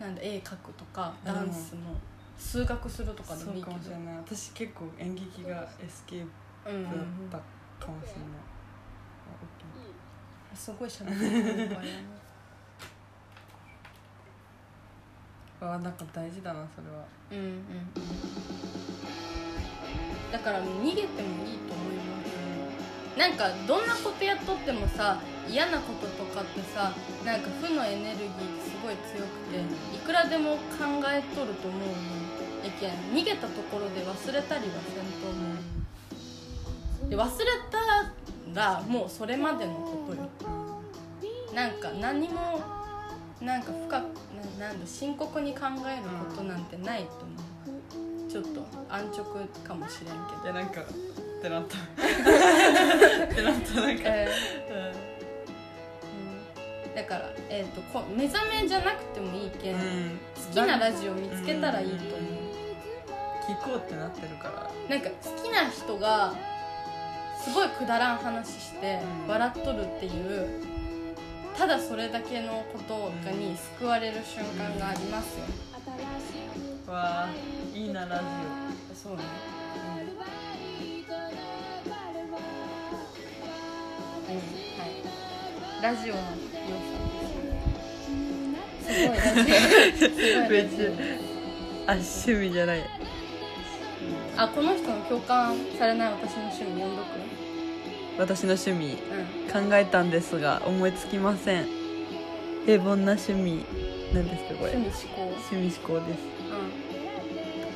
[0.00, 1.34] なんだ絵描くとかうん。
[1.34, 1.94] ダンスも
[2.38, 3.72] 数学するとかでもいいけど。
[3.72, 4.16] かもしれない。
[4.16, 6.26] 私結構演劇がエスケー
[6.64, 7.42] プうんうんうんだっ
[7.78, 8.20] たかもしれな
[10.54, 11.68] い、すごい喋ってる。
[11.74, 11.82] から
[15.60, 17.04] ねあなんか大事だなそれは。
[17.32, 17.92] うんうんうん。
[20.32, 23.18] だからもう逃げてもいいと思います。
[23.18, 26.92] なんかどんなことやっとってもさ嫌なこととかってさ
[27.24, 29.60] なんか負のエネルギーってすごい強くて
[29.94, 30.58] いくらでも考
[31.12, 31.86] えとると思うの
[32.64, 35.36] やけん逃げたところで忘れたりはせんと思
[37.06, 37.10] う。
[37.10, 40.28] で忘れたらもうそれまでのことよ。
[41.54, 42.58] なんか何も
[43.44, 43.92] なんか深く
[44.58, 47.34] ななんだ深刻に考えることなんてないと思
[48.28, 48.30] う。
[48.30, 49.24] ちょっと安直
[49.62, 50.44] かもしれんけど。
[50.44, 50.84] いやなんかっ
[51.42, 51.76] てなった。
[53.26, 54.28] ってなったなんか、え
[54.68, 54.94] うー
[56.88, 56.94] うん。
[56.94, 62.20] だから、えー、とこ目覚めじゃなくてもいいけん、ん、好きなラジオ見つけたらいいと思う、
[63.46, 64.70] 聞こうってなってるから。
[64.88, 66.34] なんか好きな人が
[67.42, 69.28] すごいくだらん話してうん。
[69.28, 70.48] 笑っとるっていう
[71.56, 75.44] ただそれだけのことがに救われる瞬間がありますよ、
[76.92, 77.30] わあ
[77.74, 78.22] いいなラジ
[78.94, 79.22] そうね、
[84.28, 84.40] うんは
[85.78, 86.94] い、ラジオの良さ。
[88.84, 88.90] で
[89.98, 90.08] す
[90.40, 90.92] ごい 別オ
[91.86, 92.82] あ趣味じゃない。
[94.36, 97.33] あこの人の共感されない私の趣味読んどく？
[98.18, 98.98] 私の趣味
[99.54, 99.68] うん。
[99.68, 101.66] 考えたんですが思いつきません。
[102.66, 103.64] 平凡な趣味
[104.12, 104.72] なんですかこれ。
[104.72, 105.22] 趣味思考。
[105.52, 106.20] 趣味思考です。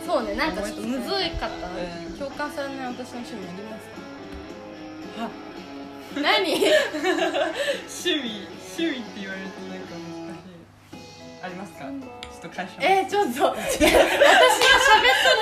[0.03, 0.07] うん。
[0.07, 1.71] そうねなんかちょっとむずいかった、う
[2.15, 2.19] ん。
[2.19, 3.89] 共感されない私の趣味あります
[5.19, 5.23] か？
[5.25, 5.31] は
[6.23, 6.55] 何？
[6.55, 8.47] 趣味
[8.79, 11.45] 趣味って言われるとなんか難しい。
[11.45, 11.85] ありますか？
[12.41, 13.43] ちょっえー、ちょっと。
[13.57, 13.91] 私が喋っと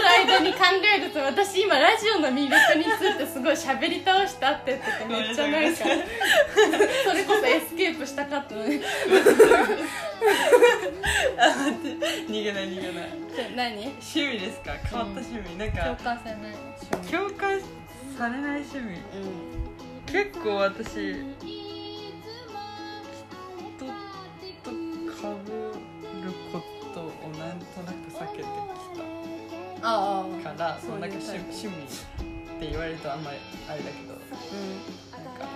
[0.01, 0.61] る間に考
[0.97, 5.85] えると私今ラジオの魅力についてすごい喋り倒したって言っててめっちゃなんか。
[5.85, 8.81] それこそエスケープしたかったのに。
[11.39, 11.89] あ待って。
[12.33, 13.09] 逃げない逃げない。
[13.55, 13.77] 何？
[13.89, 14.73] 趣味ですか？
[14.91, 16.55] 変わった趣味、なん共か感されない
[16.91, 17.13] 趣味。
[17.13, 17.61] 共感
[18.19, 18.85] されない趣味。
[18.85, 20.13] うん。
[20.13, 21.17] 結構私
[29.87, 33.37] からそういうそうなんか趣趣味って言われるとあんまり
[33.69, 34.15] あれだけど。
[34.15, 34.19] う
[35.13, 35.39] なん。
[35.39, 35.47] か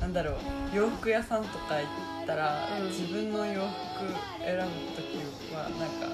[0.00, 0.34] なんだろう
[0.74, 2.86] 洋服屋さんとか行ったら、うん。
[2.88, 3.68] 自分の洋服
[4.44, 4.62] 選ぶ
[4.96, 5.18] 時
[5.54, 6.06] はなんか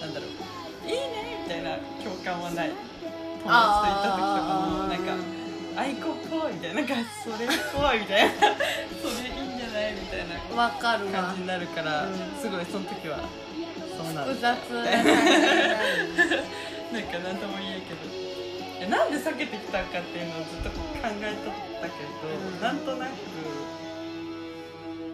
[0.00, 2.70] なんだろういいねみたいな共感はない。
[2.70, 11.12] 友達と行った時とかもあーなんかアイコっぽいみたいななんかそれっぽいみたいなそれいいんじゃないみたいなんわかるわ。
[11.12, 12.14] 感じになるから、うん。
[12.40, 13.18] すごいその時は
[14.04, 14.68] そうなん複だ雑
[16.92, 18.32] なんか何とも言えんけど。
[18.82, 22.60] えなんで避けてきたかっていうのをずっと考えとったけど、うん。
[22.60, 23.10] なんとなく。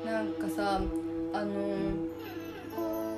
[0.07, 0.81] なんかさ
[1.35, 1.53] あの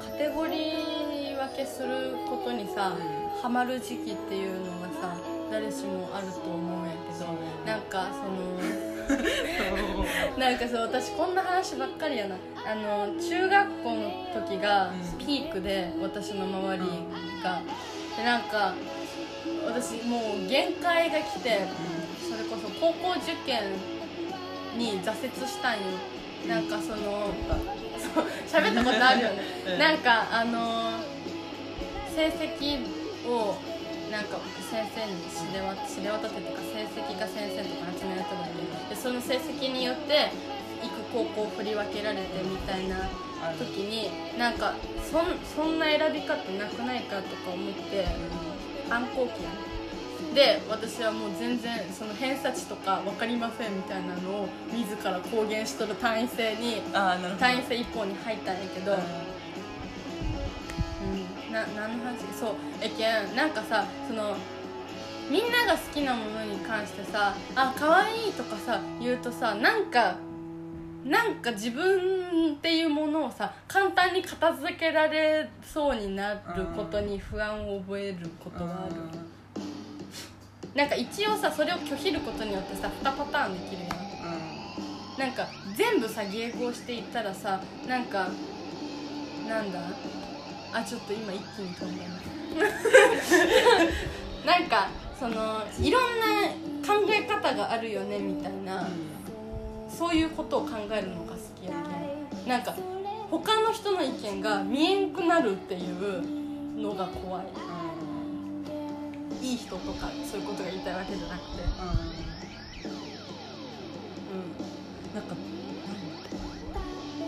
[0.01, 2.97] カテゴリー分けすることにさ、
[3.41, 5.17] ハマる時期っていうのがさ
[5.51, 7.27] 誰しもあると思うんやけど
[7.65, 8.80] なんかその
[10.39, 12.37] なんかそう私こんな話ばっかりやな。
[12.65, 15.27] あの中学校の時がうん。
[15.27, 16.83] ピークで私の周り
[17.43, 17.63] が。
[18.17, 18.75] でなんか
[19.67, 21.61] 私もう限界が来て
[22.21, 23.63] それこそ高校受験
[24.77, 25.81] に挫折したんよ。
[26.49, 27.31] なんかその
[27.99, 29.43] そう喋ったことあるよね。
[29.73, 29.79] うん。
[29.79, 30.93] なんかあの
[32.15, 32.79] 成績
[33.27, 33.57] を
[34.11, 34.39] なんか
[34.71, 40.31] 先生に知れ渡ってとか成績が先生とか集められたのででその成績によって
[40.83, 43.09] 行く高校を振り分けられてみたいな
[43.59, 44.75] 時になんか
[45.11, 48.07] そんそんな選び方なくないかとか思って
[48.89, 49.43] 反抗期。
[49.45, 49.71] やね
[50.35, 58.97] で私はもう全然その偏差値とか分かりませんみたいなのを自ら公言しとる単位制に単位制一本に入ったんやけど、
[61.53, 64.37] な何の話そうえけんなんかさその
[65.31, 70.17] みんなが好きなものに関してさ「あ可愛いとかさ言うとさなんか
[71.05, 76.41] なんか自分っていうものをさ簡単に片付けられそうになる
[76.77, 78.95] ことに不安を覚えることがある。
[80.75, 85.19] なんか一応さそれを拒否ることによってさ2パターンできるやん。
[85.19, 88.29] なんか全部さ迎合していったらさなんか
[89.49, 89.81] なんだ？
[90.73, 92.11] あちょっと今一気に飛んだな
[94.59, 96.49] なんかそのいろんな
[96.87, 98.89] 考え方があるよねみたいな。
[99.91, 102.49] そういうことを考えるのが好きやけん。
[102.49, 102.75] なんか
[103.31, 107.47] 他の人の意見が見えんくなるっていうのが怖い。
[109.43, 111.63] いい人とかそういうことが言いたいわけじゃなくて。
[115.13, 115.35] うなんか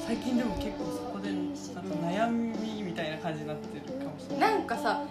[0.06, 2.71] 最近でも結構そこでなんか悩み
[3.22, 4.54] みたいな感じになってるかもしれんない。
[4.54, 5.02] なんかさ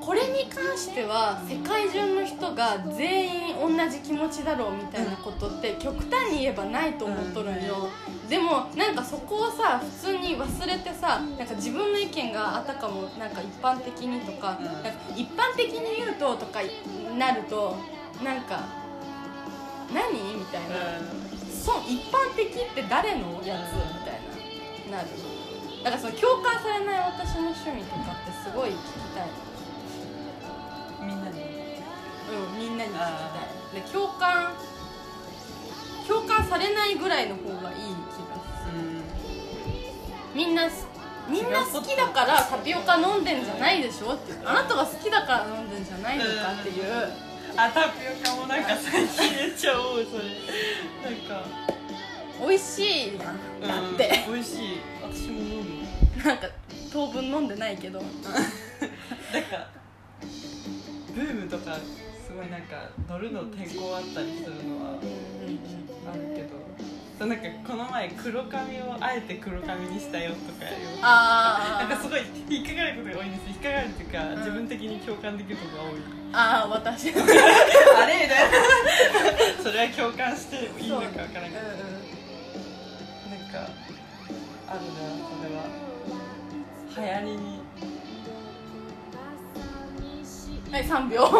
[0.00, 7.88] これに関しては世界中の人が全員同じ気持ちだろうみたいなことって極端に言えばないと思っとるんよ、
[8.28, 14.64] でもなんかそこをさ普通に忘れてさなんか自分の意見があたかもなんか一般的にとか,、うん。
[14.66, 16.60] なんか一般的に言うととか
[17.18, 17.76] なると
[18.22, 18.60] なんか
[19.92, 20.12] 何？
[20.38, 20.76] みたいな、
[21.50, 23.74] そう一般的って誰のやつ？
[23.74, 24.20] みたい
[24.88, 24.98] な。
[24.98, 25.08] なる
[25.86, 28.82] だからその共感されない私の趣味とかってすごい聞き
[29.14, 29.30] たい。
[30.98, 31.38] みんなに？
[32.26, 34.54] うんみんなに聞きたあいで共感
[36.08, 38.34] 共感されないぐらいの方がいい気が
[38.66, 38.82] する。
[40.34, 40.88] みんなす
[41.30, 46.30] みんな好きだからタピオカ飲んでんじゃないでしょってあなたが好きだから飲んでんじゃないのか
[46.60, 46.84] っていう。
[47.56, 50.24] あタピオカもなんか最近めっちゃ多いそれ。
[51.14, 51.75] なんか
[52.40, 54.80] 美味しいやんだって、うん美味しい。
[55.02, 56.24] 私も飲む。
[56.24, 56.48] なんか
[56.92, 58.00] 当分飲んでないけど。
[58.02, 59.68] なんか
[61.14, 61.76] ブームとか
[62.26, 64.98] すごいなんか乗るの抵抗あったりするのは
[66.12, 66.66] あるけど。
[67.18, 70.66] そうなんかこの前黒髪をあえて黒髪にしたよとか
[71.00, 71.88] あー。
[71.88, 72.20] なんかすごい
[72.50, 73.48] 引っかかることが多いんです。
[73.48, 74.38] 引っかかるっていうか、ん。
[74.38, 76.00] 自分的に共感できることが多い。
[76.32, 77.08] ああ私。
[77.16, 78.50] あれみたい
[79.56, 79.62] な。
[79.64, 81.95] それは共感していいのかわからんけど、なん
[83.56, 83.68] か
[84.68, 84.86] あるな
[85.24, 85.58] それは。
[86.96, 87.60] 流行りに。
[90.72, 91.22] はい3秒。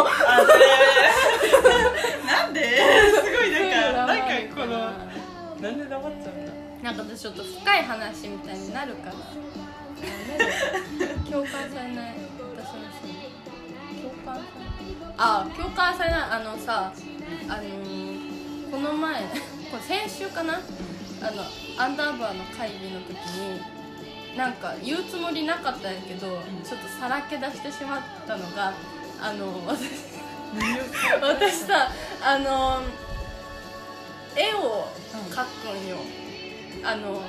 [2.27, 2.61] なんで？
[3.11, 4.73] すごいなんかなんかこの
[5.61, 6.53] なんで黙っちゃうんだ？
[6.83, 9.15] なんか私ちょっと深い話みたいになるから。
[11.31, 12.15] 共感されない。
[12.57, 13.13] 私の人に
[14.03, 15.15] 共感されない。
[15.19, 16.21] あ共感されない。
[16.31, 16.93] あのさ
[17.49, 19.29] あのーこの前こ
[19.77, 20.61] れ先週かな？
[21.27, 21.43] あの
[21.77, 23.61] アンダーバーの会議の時に
[24.37, 28.75] なんか言うつもりなかったんやけど、ちょっとさらけ出してしまったのが
[29.21, 29.91] あの私
[31.21, 31.89] 私さ
[32.23, 32.83] あの
[34.37, 34.87] 絵を
[35.31, 35.97] 描くんよ。
[36.85, 37.23] あの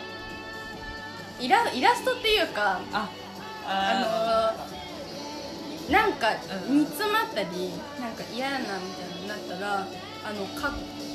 [1.39, 3.09] イライラストっていうかあ
[3.65, 4.57] あ
[5.89, 6.27] のなんか
[6.67, 6.79] うん。
[6.79, 7.47] 煮詰まったり
[7.99, 10.73] なんか嫌やなみたいになったらあのか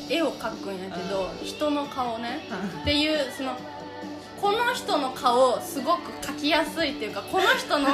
[0.08, 2.40] 絵を描くんやけど人の顔ね。
[2.82, 3.56] っていうその
[4.42, 7.86] この人の顔すごく描きやすいっていうかこの人の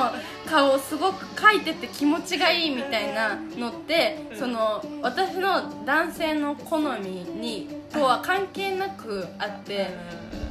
[0.47, 9.89] 顔をすごく描いてて気持ちがいいみたいなのってその私の男性の好みにとは関係なくあって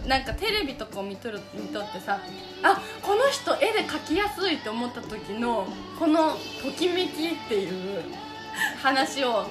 [0.08, 2.20] なんかテレビとかを見とる見とってさ
[2.62, 6.34] あこの人絵で描きやすいと思った時のこの
[6.64, 8.04] ときめきっていう
[8.84, 9.48] 話を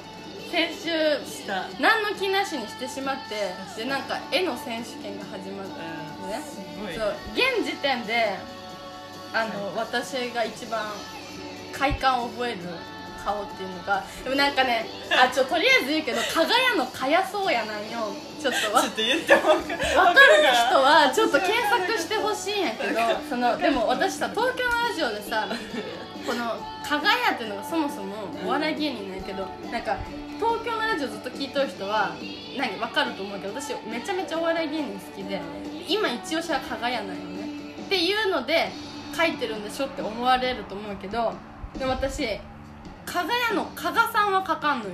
[0.50, 0.88] 先週
[1.26, 6.40] した何の気なしにしてしまってでなんか絵の選手権が始まったのね。
[6.42, 6.94] すごい。
[6.94, 8.36] そう現時点で
[9.34, 10.86] あの私が一番
[11.72, 12.58] 快感を覚える
[13.24, 18.14] 顔っていうのがでもなんかねあちょとりあえず言うけど加賀屋のかやそうやなんよ。
[18.40, 19.80] ちょっとわちょっと言っても分かる。
[19.82, 25.48] 人はちょっと検索してほしいんやけどそのでも私さ東京のラジオでさ
[26.26, 29.96] この加賀屋っていうのがそもそもお笑い芸人なんやけどなんか
[30.36, 32.12] 東京のラジオずっと聞いとる人は
[32.56, 35.40] 何分かると思うけど私めちゃめちゃお笑い芸人好きで
[35.88, 37.48] 今一押しは加賀屋なんよね。
[37.86, 38.68] っていうので
[39.16, 41.32] 書いてるんでしょって思われると思うけど
[41.78, 42.26] でも私
[43.04, 44.90] 加賀屋の加賀さんは書かんのよ。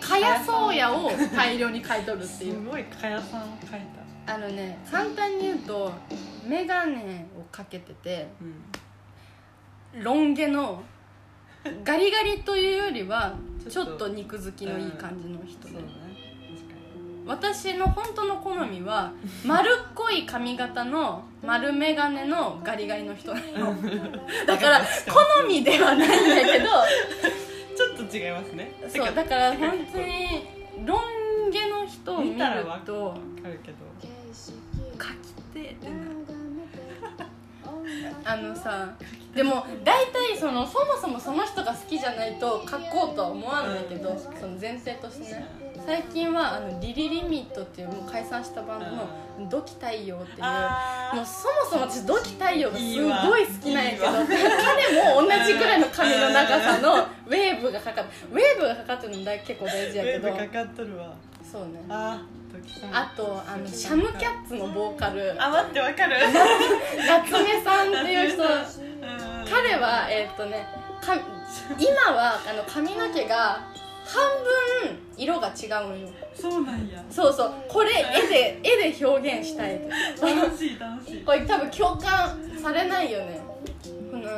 [0.00, 2.64] かやそうやを大量に書いとるってすいう。
[2.70, 3.80] ごいかやさんを描い
[4.26, 4.34] た。
[4.34, 5.92] あのね簡単に言うと
[6.46, 6.98] 眼鏡を
[7.50, 8.28] かけてて
[9.94, 10.02] うん。
[10.02, 10.82] ロン毛の
[11.84, 13.34] ガリガリというよりは
[13.64, 15.74] ちちょっと肉付きのいい感じの人で。
[15.74, 16.08] そうだね。
[17.26, 19.12] 私の本当の好みは
[19.44, 23.76] 丸っこい髪型の丸眼鏡のガリガリの人なの。
[24.46, 26.68] だから好みではないんだけどに
[27.76, 28.72] ちょっと違いますね。
[28.88, 32.64] そうだから本当にロン毛の人を見る見たら
[33.42, 33.88] かるけど。
[34.98, 36.07] 書きてえってなる
[38.28, 38.92] あのさ
[39.34, 45.46] でも大体そのそもそもその人が好きじゃないと書こうとは思わないけど、うんその前提としてね。
[45.86, 49.08] 最近はあのリリリミットっていうもう解散したバンドの
[49.48, 60.28] 「土器太陽」っていうあもうそもそも私土器太陽がすごい好きなんやけど彼も同じぐらいの髪の長さの ウェーブがかかってウェーブがかかってるの大結構大事やけど。
[60.28, 61.14] ウェーブかかっとるわ。
[61.50, 61.80] そうね
[62.92, 65.34] あとあのシャムキャッツのボーカル。
[65.42, 66.16] あ待ってわかる。
[67.06, 68.42] 夏目さんっていう人。
[68.42, 68.48] うん。
[69.50, 70.66] 彼はえーっとね
[71.00, 71.14] か
[71.78, 73.66] 今はあの髪の毛が
[74.04, 74.22] 半
[74.82, 76.08] 分色が違うんよ。
[76.34, 77.04] そうなんや。
[77.10, 77.54] そうそう。
[77.68, 79.80] これ絵で絵で表現したい
[80.20, 81.22] 楽しい楽しい。
[81.24, 83.40] これ多分共感されないよね。
[84.10, 84.28] この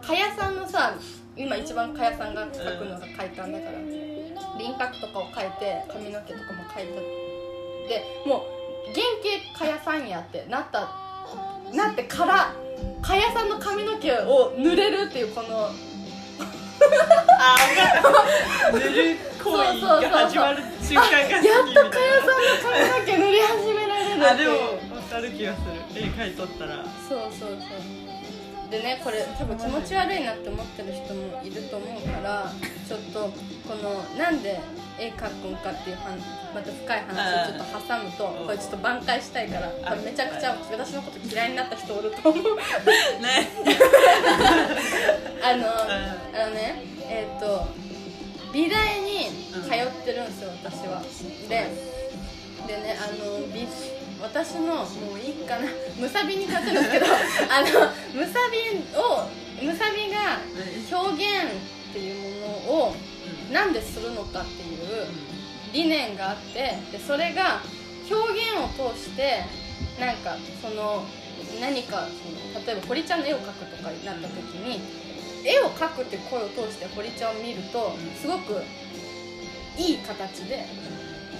[0.00, 0.94] かやさんのさ
[1.36, 3.72] 今一番かやさんが描くのが快感だから。
[4.58, 7.31] 輪郭とかを描いて髪の毛とかも描いた
[7.88, 8.46] でも
[8.88, 9.04] う原
[9.52, 10.90] 型かやさんやってなった
[11.72, 12.54] なってから
[13.00, 24.52] かやさんの髪の毛を塗れるっていうこのあー分かった塗る行為が始まる瞬間が好きみたいなやっとかやさんの髪の毛塗り始められるあでも
[24.94, 25.60] 分かる気がす
[25.94, 26.02] る。
[26.02, 26.84] 絵描いとったら。
[27.08, 28.70] そうそうそう。
[28.70, 32.50] でねこれ多分気持ち悪いなって思ってる人もいると思うから
[32.88, 33.20] ちょっと
[33.68, 34.58] このなんで
[34.98, 35.98] 絵描くんかっていう
[36.54, 42.42] また深い話をちょっと挟むと、これちょっと挽回したいから、めちゃくちゃ私のこと嫌いになった人おると思う。
[43.22, 43.48] ね。
[45.42, 47.68] あの、あのねえっ、ー、と
[48.52, 51.02] 美大に通ってるんですよ私は。
[51.48, 51.92] で
[52.66, 53.66] でねあの美
[54.22, 55.68] 私のもういいかな。
[55.98, 57.06] むさびに通ってるんですけど
[57.50, 57.66] あの
[58.14, 58.58] むさび
[58.96, 59.26] を
[59.62, 60.38] むさびが
[60.96, 61.52] 表現
[61.90, 62.96] っていうものを
[63.52, 64.71] なんでするのかっていう
[65.72, 67.60] 理念があってでそれが
[68.10, 69.44] 表現を通して
[69.98, 71.04] なんかその
[71.60, 74.80] 何かその例えば堀ちゃんの絵を描くとかになった時に
[75.44, 78.62] 絵を描くって声を通して堀ちゃんを見るとすごく
[79.76, 80.64] いい形で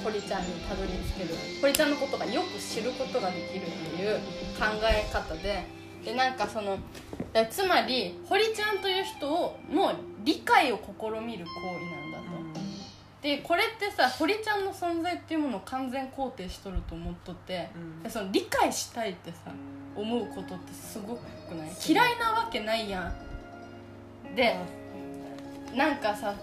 [0.02, 4.18] 堀ちゃんにたどり着ける堀ちゃんのことがよく知ることができるっていう
[4.58, 5.64] 考え方で
[6.04, 6.78] でなんかその
[7.50, 9.92] つまり堀ちゃんという人をの
[10.24, 12.01] 理解を試みる行為なん。
[13.22, 17.70] でこれってさ堀ちゃんの存在っていうものを完全肯定しとると思っとって、
[18.02, 19.52] でその理解したいってさ
[19.94, 21.20] 思うことってすごく
[21.54, 21.70] ない？
[21.88, 24.34] 嫌いなわけないやん。
[24.34, 24.56] で
[25.76, 26.34] なんかさ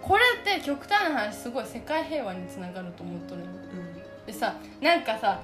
[0.00, 3.46] これって極端な話すごい世界平和につながると思っとるの
[4.26, 5.40] でさなんかさ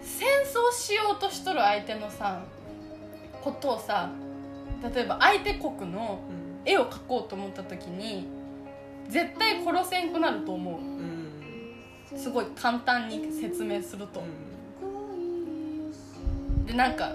[0.00, 2.40] 戦争しようとしとる相手のさ
[3.42, 4.10] ことをさ
[4.94, 6.20] 例えば相手国の
[6.64, 8.28] 絵を描こうと思った時に
[9.08, 10.80] 絶対殺せんくなると思
[12.12, 12.16] う。
[12.16, 14.22] すごい簡単に説明すると。
[16.66, 17.12] でなんか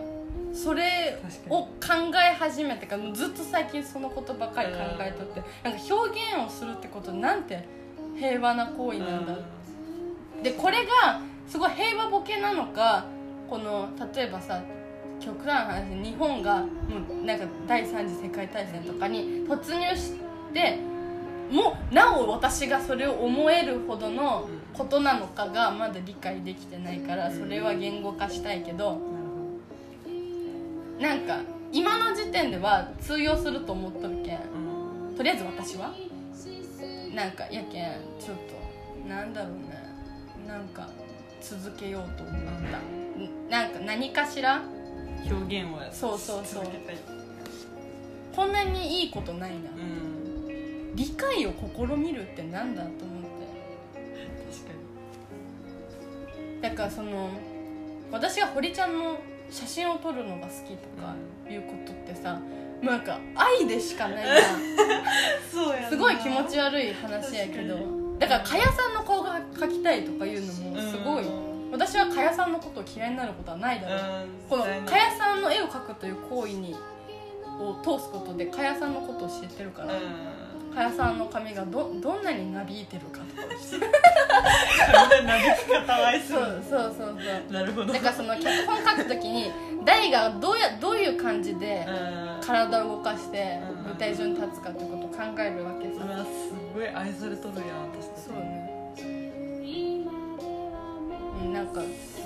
[0.53, 1.17] それ
[1.49, 1.69] を考
[2.15, 7.65] え始めてからずっと最近そのことばかり考えとってなんか表現をするってことなんて
[8.17, 9.37] 平和な行為なんだ。
[10.43, 13.05] でこれがすごい平和ボケなのか
[13.49, 14.61] この例えばさ
[15.19, 16.67] 極端な話日本がも
[17.21, 20.13] うなんか第三次世界大戦とかに突入し
[20.53, 20.79] て
[21.51, 28.97] もうなお私がそれを思えるほどのことなのかがまだ理解できてないからそれは言語化したいけど
[30.99, 31.41] なんか
[31.73, 34.39] 今の時点では通用すると思っとるけん
[35.17, 35.93] とりあえず私は？
[37.13, 38.37] なんかやけんちょっ
[39.03, 39.81] となんだろうね。
[40.47, 40.87] なんか
[41.41, 42.35] 続けようと思っ
[43.49, 43.51] た。
[43.51, 44.61] なんか何かしら？
[45.29, 46.63] 表現をそうそうそう。
[48.35, 49.57] こんなにいいことないな。
[49.57, 50.10] うん
[50.95, 53.31] 理解を試みるってなんだと思って。
[54.51, 54.65] 確
[56.61, 57.29] かだからその
[58.11, 59.17] 私が堀ちゃんの
[59.49, 61.15] 写真を撮るのが好きとか
[61.49, 62.41] いうことってさも
[62.83, 65.89] うなんか愛でしかない な。
[65.89, 67.77] すごい気持ち悪い話やけど。
[68.19, 71.25] だからかやさんの顔が描きたいとかいうのもすごい。
[71.71, 74.27] 私はかやさんのことを嫌いになることはないだろう。
[74.49, 76.75] このかやさんの絵を描くという行為に
[77.59, 79.93] を通すことでかやさんのことを知ってるから
[80.73, 83.41] かやさんの髪がどどんなになびいてるかとか。
[84.91, 87.53] 髪のなびき方を愛するそうそうそうそう。
[87.53, 87.93] なるほど。
[87.93, 89.51] だからその脚本書くときに
[89.85, 91.91] 誰がどうやどういう感じでう
[92.39, 92.41] ん。
[92.45, 93.83] 体を動かしてうん。
[93.83, 98.71] 舞台上に立つかってことを考えるわけさうわすごい愛されとるやん私そうね。
[101.43, 101.81] うんなんか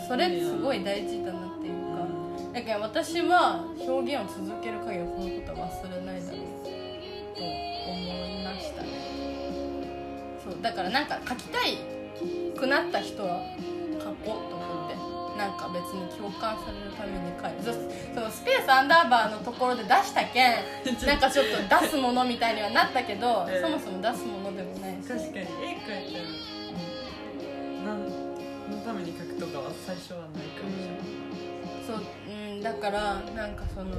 [0.08, 2.06] それすごい大事だなっていうか。
[2.54, 6.15] だけど私は表現を続ける限りこのことは忘れない
[10.66, 11.78] だからなんか書きたい
[12.58, 13.38] くなった人は
[14.02, 17.62] 書こうと思ってなんか別に共感されるために書いて。
[17.62, 20.56] そそのスペースアンダーバーのところで出したけん
[21.06, 23.62] なんかちょっと出すものみたいにはなったけど、 ええ。
[23.62, 25.08] そもそも出すものでもないし。
[25.08, 25.38] 確かに。
[25.38, 26.34] 絵描いたら
[27.86, 28.10] 何
[28.72, 31.26] のために描くとかは最初はないかもしれない。
[31.86, 33.92] そう、うん、だからなんかその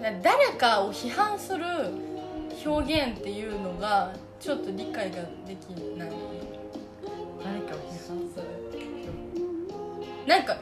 [0.00, 1.64] な誰かを批判する
[2.64, 6.10] 表現っていうのがちょっと理解ができない
[7.44, 8.44] 誰かを批判する
[10.26, 10.58] なんか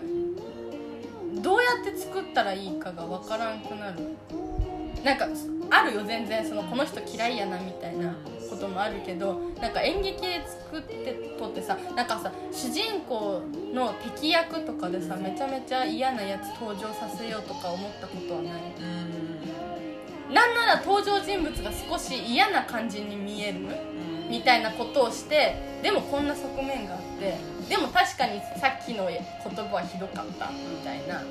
[1.42, 4.00] どうやって作ったらいいかがわからんくなる。
[5.02, 5.26] なんか
[5.70, 8.14] あるよ全然そのこの人嫌いやなみたいな
[8.50, 13.40] こともあるけどなんか演劇で作ってとってさなんかさ主人公
[13.72, 18.52] の敵役とかでさめちゃめちゃ嫌なやつ登場させようとか思ったことはない。
[18.52, 19.29] うん。
[20.74, 23.60] ら登場人物が少し嫌な感じに見える
[24.28, 27.36] みたいなことをしてでもこんな側面があって
[27.68, 29.18] でも確かにさっきの言
[29.66, 31.22] 葉はひどかったみたいな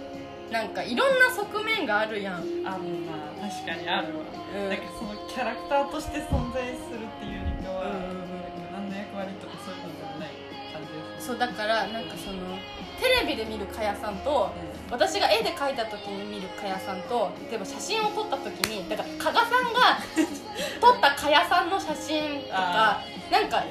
[0.52, 2.42] なんかいろんな側面があるやん。
[2.66, 4.70] あのまあ確かにあるわ、うん。
[4.70, 8.74] なんかそのキャラクターとして存在するっていうよりかは、うんうんうん。
[8.74, 10.34] 何の役割とかそういうのではない
[10.74, 12.58] 感じですそうだからなんかその
[12.98, 14.50] テレビで見るかやさんと
[14.92, 20.00] 私が絵で描いた時に見るかやさんと例えば写真を撮った時にだから加賀さんが
[20.82, 23.64] 撮ったかやさんの写真とかあなんか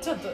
[0.00, 0.28] ちょっと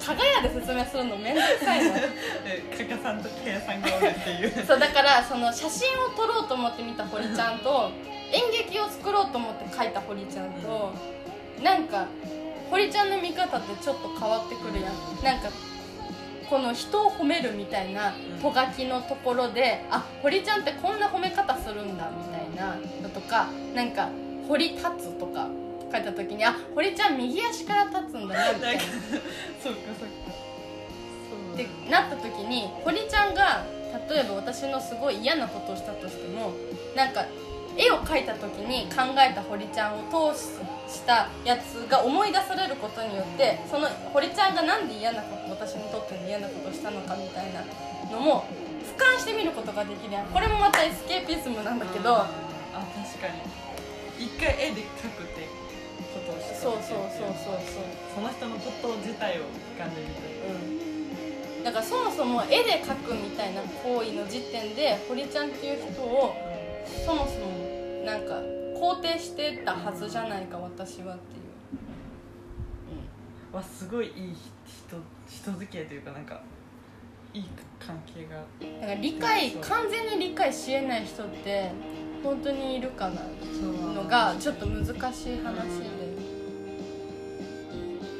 [0.00, 1.94] 加賀屋で説明するのめんどくさいの
[2.46, 4.50] えカカさんとさんがおるっていう。
[4.66, 7.90] そうだからその写真を撮ろうと思って見た堀ちゃんと
[8.32, 10.92] 演劇を作ろうと思って描いた堀ちゃんと
[11.62, 12.06] なんか
[12.70, 15.24] 堀ちゃんの見方ってちょっと変わってくるやん。
[15.24, 15.48] なんか
[16.48, 24.08] この人を褒めるみたいなとがきのところで、あ堀ちゃんってこんな褒め方するんだみたいなのとかなんか
[24.48, 25.48] 「堀立つ」とか
[25.92, 28.82] 書いた時にあ堀ちゃん右足から立つんだなみたいな。
[29.62, 30.48] そっかそっか。
[31.54, 33.64] ってなった時に堀ちゃんが
[34.08, 36.52] 例えば私のすごい嫌なことをしたとしても
[36.94, 37.24] なんか
[37.76, 40.38] 絵を描いた時に考えた堀ちゃんを通
[40.88, 47.60] したやつが思い出されることによってその堀ちゃんがなんで嫌なこと私にとっての嫌なことをしたのかみたいな
[48.10, 48.44] のも
[48.96, 50.26] 俯瞰してみることができるやん。
[50.26, 52.26] これもまたエスケーピズムなんだけどあ
[52.72, 53.68] 確かに。
[54.18, 55.46] 一回絵で描くって
[56.14, 57.60] ことをしてそうそうそうそう
[58.14, 59.44] その人のこと自体を
[59.76, 61.64] 浮かんでみたいそううん。
[61.64, 66.34] だからそもそも絵で描くみたいな行為の時点で堀ちゃんっていう人を
[67.06, 68.40] そもそもなんか
[68.78, 71.40] 肯定してたはずじゃないか私はってい
[73.52, 74.12] う、わすごいいい
[74.64, 74.96] 人
[75.28, 76.42] 人付き合いというかなんか
[77.34, 77.44] いい
[77.78, 78.44] 関係が。
[78.60, 81.70] うん、だから理解完全に理解しえない人って
[82.22, 83.22] 本当にいるかな
[83.94, 86.08] のがちょっと難しい話で。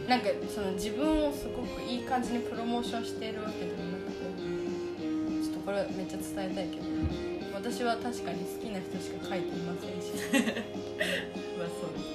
[0.09, 4.24] なんかその自分をすごくいい感じにプロモーションしているわけでもなくて
[5.44, 7.27] ちょっとこれめっちゃ伝えたいけど
[7.70, 10.08] 私は確かに好きな人しか書いていませんし。
[11.58, 12.08] まあそうです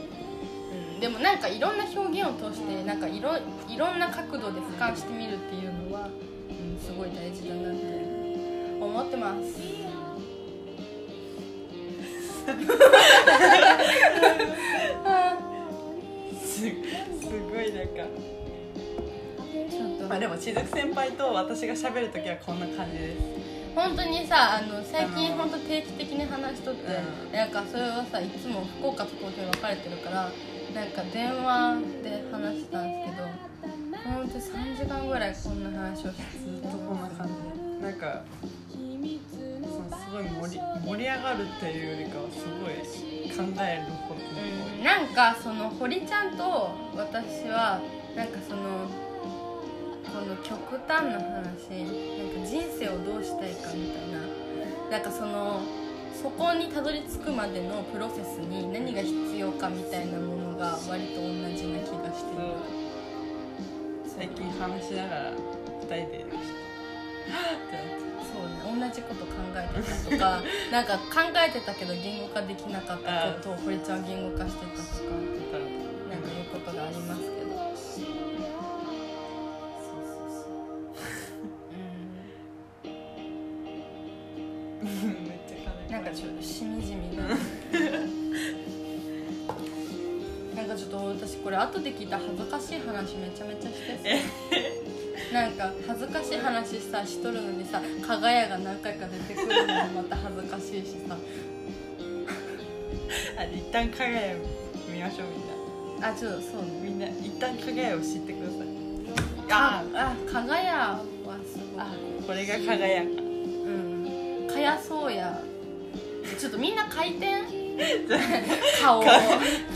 [0.95, 3.37] うんでもなんかいろんな表現を通してなんかいろ
[3.69, 6.09] いろんな角度で俯瞰してみるっていうのは、
[6.49, 7.85] うん、すごい大事だなって
[8.81, 9.53] 思ってます。
[16.41, 18.07] すすごいなんか。
[19.69, 20.07] ちょっと。
[20.07, 23.42] まあでもしずく先輩と私が喋る時はこんな感じです
[23.75, 27.33] 本当にさあの最近本当定期的に話しとって、うん。
[27.33, 30.31] なんかそれはさいつも福岡と東京に分かれてるから
[30.73, 33.27] なんか電話で話したんですけど
[34.03, 37.53] 本当3時間ぐらいこんな話をしてずっとこんな感じ。
[37.83, 38.23] なんか
[39.03, 42.73] すごい盛り盛り上がるっていうよりかはすごい
[43.35, 44.41] 考えることが
[44.77, 47.81] うん、なんかその堀ちゃんと私は
[48.15, 48.87] なんかその
[50.05, 54.19] この極端な話なんか人生をどうしたいかみたいな
[54.91, 55.61] なんかその
[56.21, 62.83] そこにたどり着くまでのプロセスに何が必要かみたいなものが割と同じな気がしてる。
[64.15, 68.03] 最近話しながら2人ではぁってなって。
[68.33, 70.41] そうね同じこと考えてたとか
[70.71, 75.62] なんか考えてたけど言語化できなかったことを堀ちゃんは言語化してたとか
[92.17, 95.33] 後で聞いた恥ずかしい話めちゃめちゃしてさ。
[95.33, 101.17] なんか恥ずかしい話さしとるのにさ加賀屋が何回か出てくるのもまた恥ずかしいしさ。
[103.37, 104.35] あ一旦加賀屋
[104.91, 105.27] 見ましょう
[106.01, 106.71] あちょっとそうね。
[106.83, 108.67] みんなみんな一旦加賀屋を知ってください。
[109.49, 110.99] ああ加賀屋は
[111.45, 111.85] すごあ
[112.21, 113.09] くこれが加賀屋か。
[113.09, 113.13] う
[114.45, 114.47] ん。
[114.51, 115.39] かやそうや。
[116.37, 117.63] ちょっとみんな回転？
[118.81, 119.03] 顔を。
[119.03, 119.11] か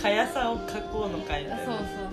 [0.02, 2.07] かやさを描こうの会だよそうそうねそう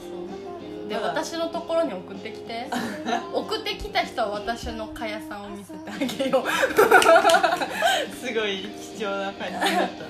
[0.89, 2.67] で私のところに送ってきて。
[3.33, 6.45] 送ってきた人は私のかやさんを見せてあげよう。
[8.15, 8.59] すごい
[8.97, 10.05] 貴重な感じになった。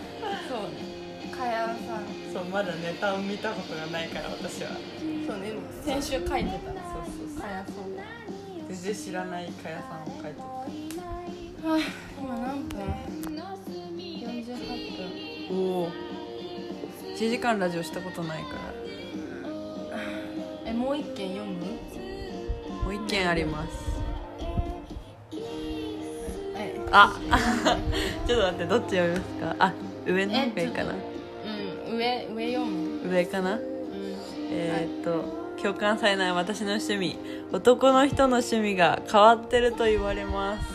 [0.48, 1.30] そうね。
[1.36, 1.76] かやさん。
[2.32, 4.70] そうまだネタを見たことがないから私は。
[5.26, 5.52] そうね
[5.84, 6.34] 先週書いてた。
[6.34, 7.40] そうそうそう。
[7.40, 7.84] かやさん
[8.68, 11.78] 全然知らないかやさんを描いてはあ
[12.18, 12.80] 今何分
[13.30, 14.56] ?48
[14.96, 15.14] 分。
[15.48, 15.90] たおお
[17.14, 19.98] 1時間ラジオしたことないから
[20.64, 21.54] えもう一件読む？
[22.84, 23.70] もう一件あります。
[26.56, 27.12] えあ
[28.26, 29.56] ちょっと待ってどっち読みますか？
[29.58, 29.72] あ
[30.06, 30.92] 上の方がいいかな。
[30.92, 33.08] うん上上読む？
[33.10, 33.54] 上かな？
[33.54, 33.60] うん。
[34.50, 37.18] えーっと共感されない私の趣味。
[37.52, 40.74] 男の人の趣味が変わってると言われます。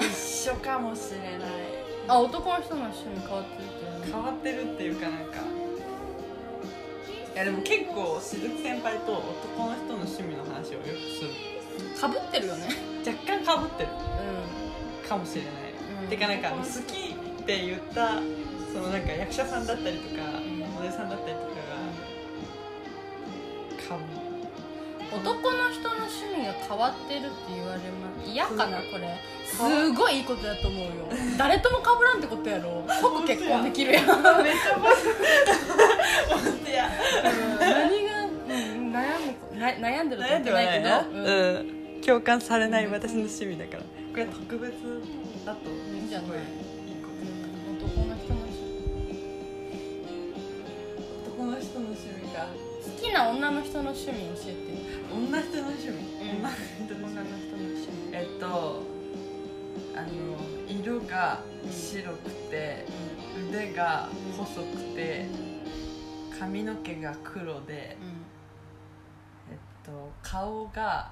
[0.00, 1.48] 一緒かもしれない。
[2.08, 5.38] あ男の人の趣味変わってるって変わってるっていうかなんか
[7.32, 11.30] いやでも結構しずく先輩と男の人の趣味の話をよくする。
[11.98, 12.68] かぶってるよね。
[13.06, 13.88] 若干かぶってる。
[15.04, 15.52] うかもしれない、
[16.04, 16.08] うん。
[16.08, 18.20] てかなんかあの好きって言った
[18.72, 20.22] そのなんか役者さんだったりとか、
[20.76, 21.71] モデルさんだったりとか
[25.14, 28.30] 男の人の趣味が変わってるって言われます。
[28.30, 29.18] 嫌かなこれ。
[29.44, 30.90] すごいいいことだと思うよ。
[31.36, 32.84] 誰ともかぶらんってことやろ。
[33.00, 34.06] 即結婚できるやん。
[34.06, 35.14] めっちゃ面白い
[36.28, 36.90] 本当や
[37.60, 43.82] 何が、うん、むな悩んでると悩んではないな、うんうん、共感されない私の趣味だから。
[43.82, 43.86] こ
[44.16, 44.72] れ特別
[45.44, 45.68] だと。
[45.68, 46.30] いいんじゃない？
[47.78, 48.62] 男の人の趣
[51.26, 52.46] 男の人の趣味か。
[52.46, 52.71] 好
[53.12, 54.72] きな女の人の趣味教えて
[55.12, 56.38] 女人の趣味、うん。
[56.38, 58.08] 女の人の趣味女の人の趣味。
[58.12, 58.82] えっと
[59.94, 60.08] あの
[60.66, 61.40] 色が
[61.70, 62.86] 白くて、
[63.50, 64.08] 腕が
[64.38, 65.26] 細くて
[66.40, 67.96] 髪の毛が黒で、えっ
[69.84, 71.10] と、顔がなんだろ